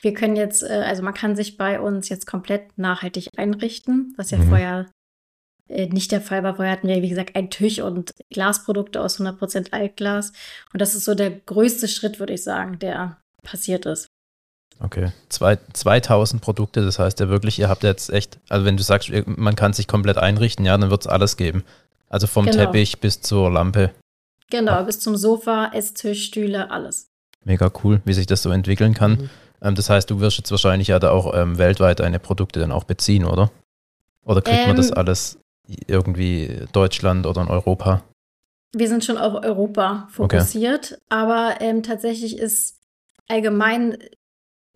Wir 0.00 0.14
können 0.14 0.36
jetzt, 0.36 0.62
äh, 0.62 0.84
also 0.86 1.02
man 1.02 1.14
kann 1.14 1.34
sich 1.34 1.56
bei 1.56 1.80
uns 1.80 2.08
jetzt 2.08 2.26
komplett 2.26 2.78
nachhaltig 2.78 3.28
einrichten, 3.36 4.14
was 4.16 4.30
ja 4.30 4.38
Mhm. 4.38 4.48
vorher 4.48 4.90
äh, 5.68 5.86
nicht 5.88 6.12
der 6.12 6.20
Fall 6.20 6.44
war. 6.44 6.54
Vorher 6.56 6.72
hatten 6.72 6.88
wir, 6.88 7.02
wie 7.02 7.08
gesagt, 7.08 7.34
ein 7.34 7.50
Tisch 7.50 7.80
und 7.80 8.12
Glasprodukte 8.30 9.00
aus 9.00 9.18
100% 9.18 9.72
Altglas. 9.72 10.32
Und 10.72 10.80
das 10.80 10.94
ist 10.94 11.04
so 11.04 11.14
der 11.14 11.30
größte 11.30 11.88
Schritt, 11.88 12.20
würde 12.20 12.34
ich 12.34 12.44
sagen, 12.44 12.78
der 12.78 13.18
passiert 13.42 13.86
ist. 13.86 14.06
Okay, 14.80 15.12
Zwei, 15.28 15.58
2000 15.72 16.42
Produkte, 16.42 16.84
das 16.84 16.98
heißt 16.98 17.20
ja 17.20 17.28
wirklich, 17.28 17.58
ihr 17.58 17.68
habt 17.68 17.84
jetzt 17.84 18.10
echt, 18.10 18.38
also 18.48 18.64
wenn 18.66 18.76
du 18.76 18.82
sagst, 18.82 19.10
man 19.26 19.54
kann 19.54 19.72
sich 19.72 19.86
komplett 19.86 20.18
einrichten, 20.18 20.64
ja, 20.64 20.76
dann 20.76 20.90
wird 20.90 21.02
es 21.02 21.06
alles 21.06 21.36
geben. 21.36 21.64
Also 22.08 22.26
vom 22.26 22.46
genau. 22.46 22.58
Teppich 22.58 23.00
bis 23.00 23.20
zur 23.20 23.50
Lampe. 23.50 23.92
Genau, 24.50 24.72
ja. 24.72 24.82
bis 24.82 25.00
zum 25.00 25.16
Sofa, 25.16 25.70
Esstisch, 25.72 26.26
Stühle, 26.26 26.70
alles. 26.70 27.08
Mega 27.44 27.70
cool, 27.82 28.02
wie 28.04 28.12
sich 28.12 28.26
das 28.26 28.42
so 28.42 28.50
entwickeln 28.50 28.92
kann. 28.92 29.12
Mhm. 29.12 29.30
Ähm, 29.62 29.74
das 29.74 29.88
heißt, 29.88 30.10
du 30.10 30.20
wirst 30.20 30.36
jetzt 30.36 30.50
wahrscheinlich 30.50 30.88
ja 30.88 30.98
da 30.98 31.10
auch 31.10 31.32
ähm, 31.34 31.58
weltweit 31.58 32.00
deine 32.00 32.18
Produkte 32.18 32.60
dann 32.60 32.72
auch 32.72 32.84
beziehen, 32.84 33.24
oder? 33.24 33.50
Oder 34.24 34.42
kriegt 34.42 34.58
ähm, 34.58 34.68
man 34.68 34.76
das 34.76 34.90
ähm. 34.90 34.98
alles 34.98 35.38
irgendwie 35.86 36.66
Deutschland 36.72 37.26
oder 37.26 37.40
in 37.40 37.48
Europa? 37.48 38.02
Wir 38.74 38.88
sind 38.88 39.04
schon 39.04 39.18
auf 39.18 39.42
Europa 39.44 40.08
fokussiert, 40.10 40.92
okay. 40.92 41.02
aber 41.08 41.60
ähm, 41.60 41.82
tatsächlich 41.82 42.38
ist 42.38 42.78
allgemein 43.28 43.98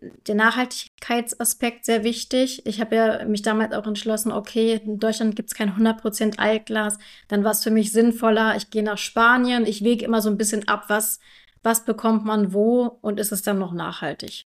der 0.01 0.35
Nachhaltigkeitsaspekt 0.35 1.87
sehr 1.87 2.05
wichtig. 2.05 2.67
Ich 2.67 2.81
habe 2.81 2.97
ja 2.97 3.25
mich 3.25 3.43
damals 3.43 3.73
auch 3.73 3.87
entschlossen, 3.87 4.31
okay, 4.31 4.75
in 4.85 4.99
Deutschland 4.99 5.37
gibt 5.37 5.51
es 5.51 5.55
kein 5.55 5.77
100% 5.77 6.39
Altglas. 6.39 6.99
Dann 7.29 7.45
war 7.45 7.53
es 7.53 7.63
für 7.63 7.71
mich 7.71 7.93
sinnvoller, 7.93 8.57
ich 8.57 8.71
gehe 8.71 8.83
nach 8.83 8.99
Spanien, 8.99 9.67
ich 9.67 9.83
wege 9.83 10.05
immer 10.05 10.21
so 10.21 10.29
ein 10.29 10.37
bisschen 10.37 10.69
ab, 10.69 10.85
was, 10.89 11.19
was 11.63 11.85
bekommt 11.85 12.25
man 12.25 12.53
wo 12.53 12.99
und 13.01 13.19
ist 13.19 13.33
es 13.33 13.43
dann 13.43 13.59
noch 13.59 13.73
nachhaltig. 13.73 14.45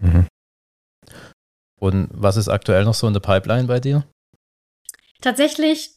Mhm. 0.00 0.26
Und 1.78 2.08
was 2.10 2.36
ist 2.36 2.48
aktuell 2.48 2.84
noch 2.84 2.94
so 2.94 3.06
in 3.06 3.12
der 3.12 3.20
Pipeline 3.20 3.68
bei 3.68 3.80
dir? 3.80 4.06
Tatsächlich 5.20 5.94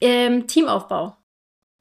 ähm, 0.00 0.48
Teamaufbau. 0.48 1.16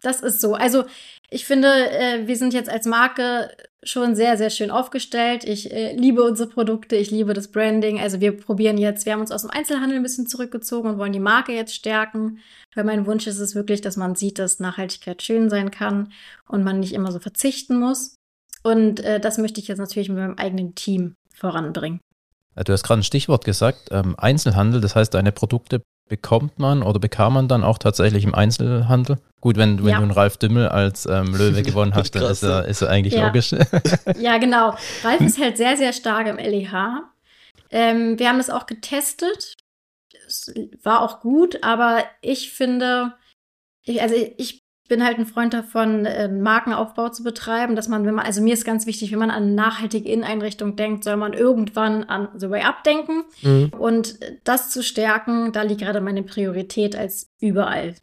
Das 0.01 0.21
ist 0.21 0.39
so. 0.39 0.53
Also 0.53 0.85
ich 1.29 1.45
finde, 1.45 1.67
äh, 1.67 2.27
wir 2.27 2.37
sind 2.37 2.53
jetzt 2.53 2.69
als 2.69 2.85
Marke 2.85 3.51
schon 3.83 4.15
sehr, 4.15 4.37
sehr 4.37 4.49
schön 4.49 4.71
aufgestellt. 4.71 5.43
Ich 5.43 5.71
äh, 5.71 5.93
liebe 5.95 6.23
unsere 6.23 6.49
Produkte, 6.49 6.95
ich 6.95 7.11
liebe 7.11 7.33
das 7.33 7.49
Branding. 7.49 7.99
Also 7.99 8.19
wir 8.19 8.35
probieren 8.35 8.77
jetzt, 8.77 9.05
wir 9.05 9.13
haben 9.13 9.21
uns 9.21 9.31
aus 9.31 9.41
dem 9.41 9.51
Einzelhandel 9.51 9.97
ein 9.97 10.03
bisschen 10.03 10.27
zurückgezogen 10.27 10.89
und 10.89 10.97
wollen 10.97 11.13
die 11.13 11.19
Marke 11.19 11.53
jetzt 11.53 11.75
stärken. 11.75 12.39
Weil 12.75 12.83
mein 12.83 13.05
Wunsch 13.05 13.27
ist 13.27 13.39
es 13.39 13.55
wirklich, 13.55 13.81
dass 13.81 13.97
man 13.97 14.15
sieht, 14.15 14.39
dass 14.39 14.59
Nachhaltigkeit 14.59 15.21
schön 15.21 15.49
sein 15.49 15.71
kann 15.71 16.11
und 16.47 16.63
man 16.63 16.79
nicht 16.79 16.93
immer 16.93 17.11
so 17.11 17.19
verzichten 17.19 17.79
muss. 17.79 18.15
Und 18.63 18.99
äh, 19.01 19.19
das 19.19 19.37
möchte 19.37 19.59
ich 19.59 19.67
jetzt 19.67 19.79
natürlich 19.79 20.09
mit 20.09 20.17
meinem 20.17 20.37
eigenen 20.37 20.75
Team 20.75 21.15
voranbringen. 21.33 21.99
Du 22.55 22.73
hast 22.73 22.83
gerade 22.83 22.99
ein 22.99 23.03
Stichwort 23.03 23.45
gesagt, 23.45 23.89
ähm, 23.91 24.15
Einzelhandel, 24.17 24.81
das 24.81 24.95
heißt, 24.95 25.13
deine 25.13 25.31
Produkte 25.31 25.81
bekommt 26.09 26.59
man 26.59 26.83
oder 26.83 26.99
bekam 26.99 27.33
man 27.33 27.47
dann 27.47 27.63
auch 27.63 27.77
tatsächlich 27.77 28.25
im 28.25 28.35
Einzelhandel? 28.35 29.19
Gut, 29.39 29.55
wenn, 29.55 29.79
wenn 29.79 29.91
ja. 29.91 29.97
du 29.97 30.03
einen 30.03 30.11
Ralf 30.11 30.35
Dümmel 30.37 30.67
als 30.67 31.05
ähm, 31.05 31.33
Löwe 31.37 31.63
gewonnen 31.63 31.95
hast, 31.95 32.15
dann 32.15 32.23
ist 32.23 32.43
er, 32.43 32.65
ist 32.65 32.81
er 32.81 32.89
eigentlich 32.89 33.13
ja. 33.13 33.27
logisch. 33.27 33.51
ja, 34.19 34.37
genau. 34.37 34.75
Ralf 35.03 35.21
ist 35.21 35.39
halt 35.39 35.55
sehr, 35.55 35.77
sehr 35.77 35.93
stark 35.93 36.27
im 36.27 36.37
LEH. 36.37 37.03
Ähm, 37.71 38.19
wir 38.19 38.27
haben 38.27 38.39
es 38.39 38.49
auch 38.49 38.65
getestet. 38.65 39.55
Es 40.27 40.53
war 40.83 41.01
auch 41.01 41.21
gut, 41.21 41.63
aber 41.63 42.03
ich 42.21 42.51
finde, 42.51 43.13
ich, 43.83 44.01
also 44.01 44.15
ich 44.37 44.63
bin 44.89 45.05
halt 45.05 45.17
ein 45.17 45.25
Freund 45.25 45.53
davon, 45.53 46.05
äh, 46.05 46.27
Markenaufbau 46.27 47.09
zu 47.09 47.23
betreiben, 47.23 47.77
dass 47.77 47.87
man, 47.87 48.05
wenn 48.05 48.15
man, 48.15 48.25
also 48.25 48.41
mir 48.41 48.53
ist 48.53 48.65
ganz 48.65 48.85
wichtig, 48.85 49.11
wenn 49.11 49.19
man 49.19 49.31
an 49.31 49.55
nachhaltige 49.55 50.09
Inneneinrichtung 50.09 50.75
denkt, 50.75 51.05
soll 51.05 51.15
man 51.15 51.31
irgendwann 51.33 52.03
an 52.03 52.27
The 52.35 52.49
Way 52.49 52.63
Up 52.63 52.83
denken. 52.83 53.23
Mhm. 53.41 53.71
Und 53.77 54.19
das 54.43 54.71
zu 54.71 54.83
stärken, 54.83 55.53
da 55.53 55.61
liegt 55.61 55.81
gerade 55.81 56.01
meine 56.01 56.23
Priorität, 56.23 56.95
als 56.95 57.29
überall 57.39 57.95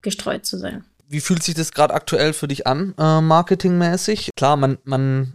gestreut 0.00 0.44
zu 0.44 0.58
sein. 0.58 0.84
Wie 1.06 1.20
fühlt 1.20 1.42
sich 1.42 1.54
das 1.54 1.72
gerade 1.72 1.94
aktuell 1.94 2.32
für 2.32 2.48
dich 2.48 2.66
an, 2.66 2.94
äh, 2.98 3.20
marketingmäßig? 3.20 4.30
Klar, 4.34 4.56
man, 4.56 4.78
man, 4.84 5.34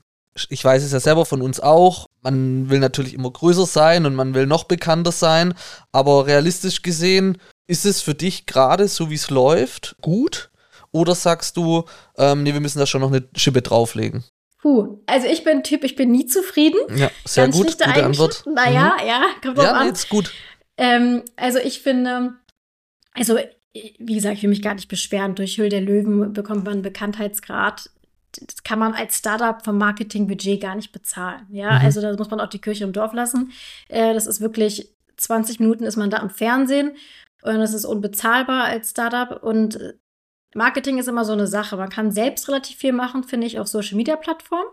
ich 0.49 0.65
weiß 0.65 0.83
es 0.83 0.91
ja 0.91 0.99
selber 0.99 1.25
von 1.25 1.43
uns 1.43 1.59
auch, 1.59 2.07
man 2.23 2.71
will 2.71 2.79
natürlich 2.79 3.13
immer 3.13 3.31
größer 3.31 3.67
sein 3.67 4.07
und 4.07 4.15
man 4.15 4.33
will 4.33 4.47
noch 4.47 4.63
bekannter 4.63 5.11
sein, 5.11 5.53
aber 5.91 6.25
realistisch 6.25 6.81
gesehen, 6.81 7.37
ist 7.67 7.85
es 7.85 8.01
für 8.01 8.15
dich 8.15 8.47
gerade, 8.47 8.87
so 8.87 9.11
wie 9.11 9.15
es 9.15 9.29
läuft, 9.29 9.95
gut? 10.01 10.49
Oder 10.97 11.15
sagst 11.15 11.57
du, 11.57 11.85
ähm, 12.17 12.43
nee, 12.43 12.53
wir 12.53 12.59
müssen 12.59 12.79
da 12.79 12.85
schon 12.85 13.01
noch 13.01 13.11
eine 13.11 13.27
Schippe 13.35 13.61
drauflegen? 13.61 14.23
Puh, 14.61 14.99
also 15.05 15.27
ich 15.27 15.43
bin 15.43 15.63
Typ, 15.63 15.83
ich 15.83 15.95
bin 15.95 16.11
nie 16.11 16.25
zufrieden. 16.25 16.79
Ja, 16.95 17.11
sehr 17.25 17.45
Ganz 17.45 17.57
gut, 17.57 17.67
gute 17.67 18.03
Antwort. 18.03 18.43
Naja, 18.45 18.97
mhm. 18.99 19.07
ja, 19.07 19.21
kommt 19.41 19.57
drauf 19.57 19.65
ja, 19.65 19.73
an. 19.73 19.87
jetzt 19.87 20.09
gut. 20.09 20.33
Ähm, 20.77 21.23
also 21.35 21.59
ich 21.59 21.81
finde, 21.81 22.33
also 23.13 23.37
wie 23.73 24.15
gesagt, 24.15 24.37
ich 24.37 24.43
will 24.43 24.49
mich 24.49 24.61
gar 24.61 24.73
nicht 24.73 24.87
beschweren. 24.87 25.35
Durch 25.35 25.57
Hüll 25.57 25.69
der 25.69 25.81
Löwen 25.81 26.33
bekommt 26.33 26.63
man 26.65 26.73
einen 26.73 26.81
Bekanntheitsgrad. 26.81 27.89
Das 28.31 28.63
kann 28.63 28.79
man 28.79 28.93
als 28.93 29.17
Startup 29.17 29.63
vom 29.63 29.77
Marketingbudget 29.77 30.61
gar 30.61 30.75
nicht 30.75 30.91
bezahlen. 30.91 31.45
Ja, 31.49 31.79
mhm. 31.79 31.85
also 31.85 32.01
da 32.01 32.15
muss 32.15 32.29
man 32.29 32.39
auch 32.39 32.49
die 32.49 32.61
Kirche 32.61 32.83
im 32.83 32.93
Dorf 32.93 33.13
lassen. 33.13 33.51
Äh, 33.89 34.13
das 34.13 34.25
ist 34.25 34.41
wirklich 34.41 34.89
20 35.17 35.59
Minuten 35.59 35.83
ist 35.83 35.97
man 35.97 36.09
da 36.09 36.17
am 36.17 36.29
Fernsehen 36.29 36.95
und 37.41 37.57
das 37.57 37.73
ist 37.73 37.85
unbezahlbar 37.85 38.65
als 38.65 38.91
Startup 38.91 39.41
und 39.43 39.95
Marketing 40.57 40.97
ist 40.97 41.07
immer 41.07 41.23
so 41.23 41.33
eine 41.33 41.45
Sache. 41.45 41.77
Man 41.77 41.89
kann 41.89 42.11
selbst 42.11 42.49
relativ 42.49 42.77
viel 42.77 42.91
machen, 42.91 43.23
finde 43.23 43.45
ich, 43.45 43.59
auf 43.59 43.67
Social 43.67 43.95
Media 43.95 44.15
Plattformen. 44.15 44.67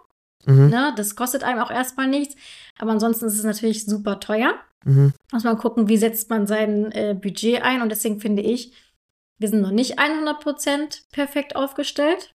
Mhm. 0.47 0.71
Ne, 0.71 0.95
das 0.97 1.15
kostet 1.15 1.45
einem 1.45 1.61
auch 1.61 1.71
erstmal 1.71 2.09
nichts. 2.09 2.37
Aber 2.79 2.91
ansonsten 2.91 3.27
ist 3.27 3.39
es 3.39 3.45
natürlich 3.45 3.85
super 3.85 4.19
teuer. 4.19 4.55
Mhm. 4.85 5.13
Muss 5.31 5.45
man 5.45 5.59
gucken, 5.59 5.89
wie 5.89 5.99
setzt 5.99 6.31
man 6.31 6.47
sein 6.47 6.91
äh, 6.93 7.15
Budget 7.15 7.63
ein. 7.63 7.83
Und 7.83 7.91
deswegen 7.91 8.19
finde 8.19 8.41
ich, 8.43 8.73
wir 9.39 9.49
sind 9.49 9.61
noch 9.61 9.73
nicht 9.73 9.99
100% 9.99 11.03
perfekt 11.13 11.55
aufgestellt. 11.55 12.33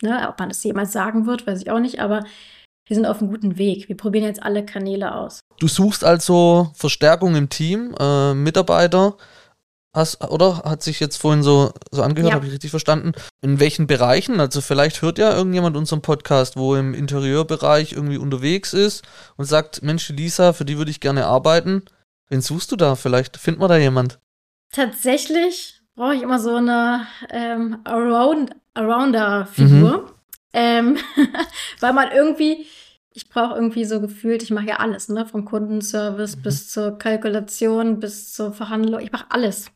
Ne, 0.00 0.28
ob 0.28 0.38
man 0.38 0.48
das 0.48 0.62
jemals 0.62 0.92
sagen 0.92 1.26
wird, 1.26 1.48
weiß 1.48 1.60
ich 1.60 1.70
auch 1.72 1.80
nicht. 1.80 2.00
Aber 2.00 2.24
wir 2.86 2.94
sind 2.94 3.06
auf 3.06 3.20
einem 3.20 3.30
guten 3.30 3.58
Weg. 3.58 3.88
Wir 3.88 3.96
probieren 3.96 4.24
jetzt 4.24 4.42
alle 4.42 4.64
Kanäle 4.64 5.16
aus. 5.16 5.40
Du 5.58 5.66
suchst 5.66 6.04
also 6.04 6.70
Verstärkung 6.74 7.34
im 7.34 7.48
Team, 7.48 7.92
äh, 7.98 8.34
Mitarbeiter. 8.34 9.16
Hast, 9.98 10.22
oder? 10.22 10.62
Hat 10.64 10.80
sich 10.84 11.00
jetzt 11.00 11.16
vorhin 11.16 11.42
so, 11.42 11.72
so 11.90 12.04
angehört, 12.04 12.30
ja. 12.30 12.36
habe 12.36 12.46
ich 12.46 12.52
richtig 12.52 12.70
verstanden? 12.70 13.10
In 13.40 13.58
welchen 13.58 13.88
Bereichen? 13.88 14.38
Also 14.38 14.60
vielleicht 14.60 15.02
hört 15.02 15.18
ja 15.18 15.34
irgendjemand 15.34 15.76
unseren 15.76 16.02
Podcast, 16.02 16.56
wo 16.56 16.76
im 16.76 16.94
Interieurbereich 16.94 17.94
irgendwie 17.94 18.16
unterwegs 18.16 18.74
ist 18.74 19.04
und 19.36 19.46
sagt, 19.46 19.82
Mensch, 19.82 20.08
Lisa, 20.10 20.52
für 20.52 20.64
die 20.64 20.78
würde 20.78 20.92
ich 20.92 21.00
gerne 21.00 21.26
arbeiten. 21.26 21.82
Wen 22.28 22.40
suchst 22.40 22.70
du 22.70 22.76
da? 22.76 22.94
Vielleicht 22.94 23.38
findet 23.38 23.58
man 23.58 23.70
da 23.70 23.76
jemand. 23.76 24.20
Tatsächlich 24.70 25.80
brauche 25.96 26.14
ich 26.14 26.22
immer 26.22 26.38
so 26.38 26.54
eine 26.54 27.08
ähm, 27.30 27.78
Around, 27.82 28.52
Arounder-Figur. 28.74 30.02
Mhm. 30.02 30.12
Ähm, 30.52 30.96
weil 31.80 31.92
man 31.92 32.12
irgendwie, 32.12 32.66
ich 33.10 33.28
brauche 33.28 33.56
irgendwie 33.56 33.84
so 33.84 34.00
gefühlt, 34.00 34.44
ich 34.44 34.52
mache 34.52 34.66
ja 34.66 34.76
alles, 34.76 35.08
ne? 35.08 35.26
Vom 35.26 35.44
Kundenservice 35.44 36.36
mhm. 36.36 36.42
bis 36.42 36.70
zur 36.70 36.98
Kalkulation, 36.98 37.98
bis 37.98 38.32
zur 38.32 38.52
Verhandlung. 38.52 39.00
Ich 39.00 39.10
mache 39.10 39.26
alles. 39.30 39.72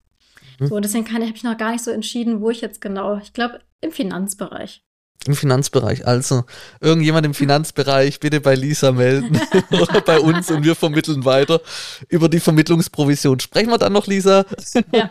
Hm? 0.63 0.69
So, 0.69 0.81
deswegen 0.81 1.13
habe 1.13 1.25
ich 1.25 1.43
noch 1.43 1.57
gar 1.57 1.73
nicht 1.73 1.85
so 1.85 1.91
entschieden, 1.91 2.41
wo 2.41 2.51
ich 2.51 2.61
jetzt 2.61 2.81
genau. 2.81 3.19
Ich 3.19 3.33
glaube, 3.33 3.61
im 3.81 3.93
Finanzbereich. 3.93 4.83
Im 5.27 5.35
Finanzbereich. 5.35 6.07
Also, 6.07 6.45
irgendjemand 6.81 7.27
im 7.27 7.35
Finanzbereich 7.35 8.19
bitte 8.19 8.41
bei 8.41 8.55
Lisa 8.55 8.93
melden 8.93 9.41
oder 9.71 10.01
bei 10.01 10.19
uns 10.19 10.51
und 10.51 10.65
wir 10.65 10.75
vermitteln 10.75 11.25
weiter 11.25 11.61
über 12.09 12.29
die 12.29 12.41
Vermittlungsprovision. 12.41 13.41
Sprechen 13.41 13.71
wir 13.71 13.79
dann 13.79 13.93
noch, 13.93 14.07
Lisa? 14.07 14.45
Ja. 14.93 15.11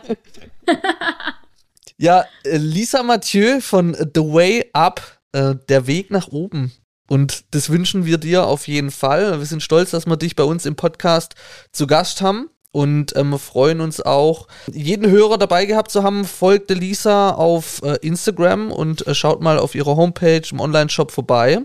ja, 1.96 2.24
äh, 2.44 2.56
Lisa 2.58 3.02
Mathieu 3.02 3.60
von 3.60 3.94
The 3.94 4.20
Way 4.20 4.70
Up, 4.72 5.20
äh, 5.32 5.54
der 5.68 5.86
Weg 5.86 6.10
nach 6.10 6.28
oben. 6.28 6.72
Und 7.08 7.44
das 7.54 7.68
wünschen 7.68 8.06
wir 8.06 8.18
dir 8.18 8.46
auf 8.46 8.68
jeden 8.68 8.90
Fall. 8.90 9.38
Wir 9.38 9.46
sind 9.46 9.62
stolz, 9.62 9.90
dass 9.90 10.06
wir 10.06 10.16
dich 10.16 10.36
bei 10.36 10.44
uns 10.44 10.66
im 10.66 10.76
Podcast 10.76 11.34
zu 11.72 11.86
Gast 11.86 12.22
haben 12.22 12.48
und 12.72 13.14
ähm, 13.16 13.38
freuen 13.38 13.80
uns 13.80 14.00
auch, 14.00 14.48
jeden 14.72 15.10
Hörer 15.10 15.38
dabei 15.38 15.66
gehabt 15.66 15.90
zu 15.90 16.02
haben. 16.02 16.24
Folgt 16.24 16.70
Lisa 16.70 17.30
auf 17.30 17.82
äh, 17.84 17.98
Instagram 18.00 18.72
und 18.72 19.06
äh, 19.06 19.14
schaut 19.14 19.42
mal 19.42 19.58
auf 19.58 19.74
ihrer 19.74 19.96
Homepage 19.96 20.42
im 20.50 20.60
Online-Shop 20.60 21.10
vorbei. 21.10 21.60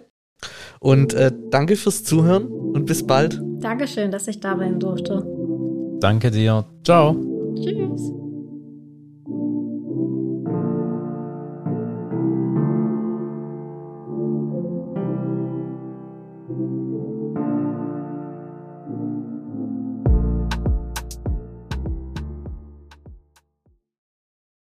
Und 0.79 1.13
äh, 1.13 1.31
danke 1.49 1.75
fürs 1.75 2.03
Zuhören 2.03 2.45
und 2.45 2.85
bis 2.85 3.05
bald. 3.07 3.41
Dankeschön, 3.59 4.11
dass 4.11 4.27
ich 4.27 4.39
da 4.39 4.55
sein 4.55 4.79
durfte. 4.79 5.25
Danke 5.99 6.29
dir. 6.29 6.65
Ciao. 6.83 7.15
Tschüss. 7.55 8.16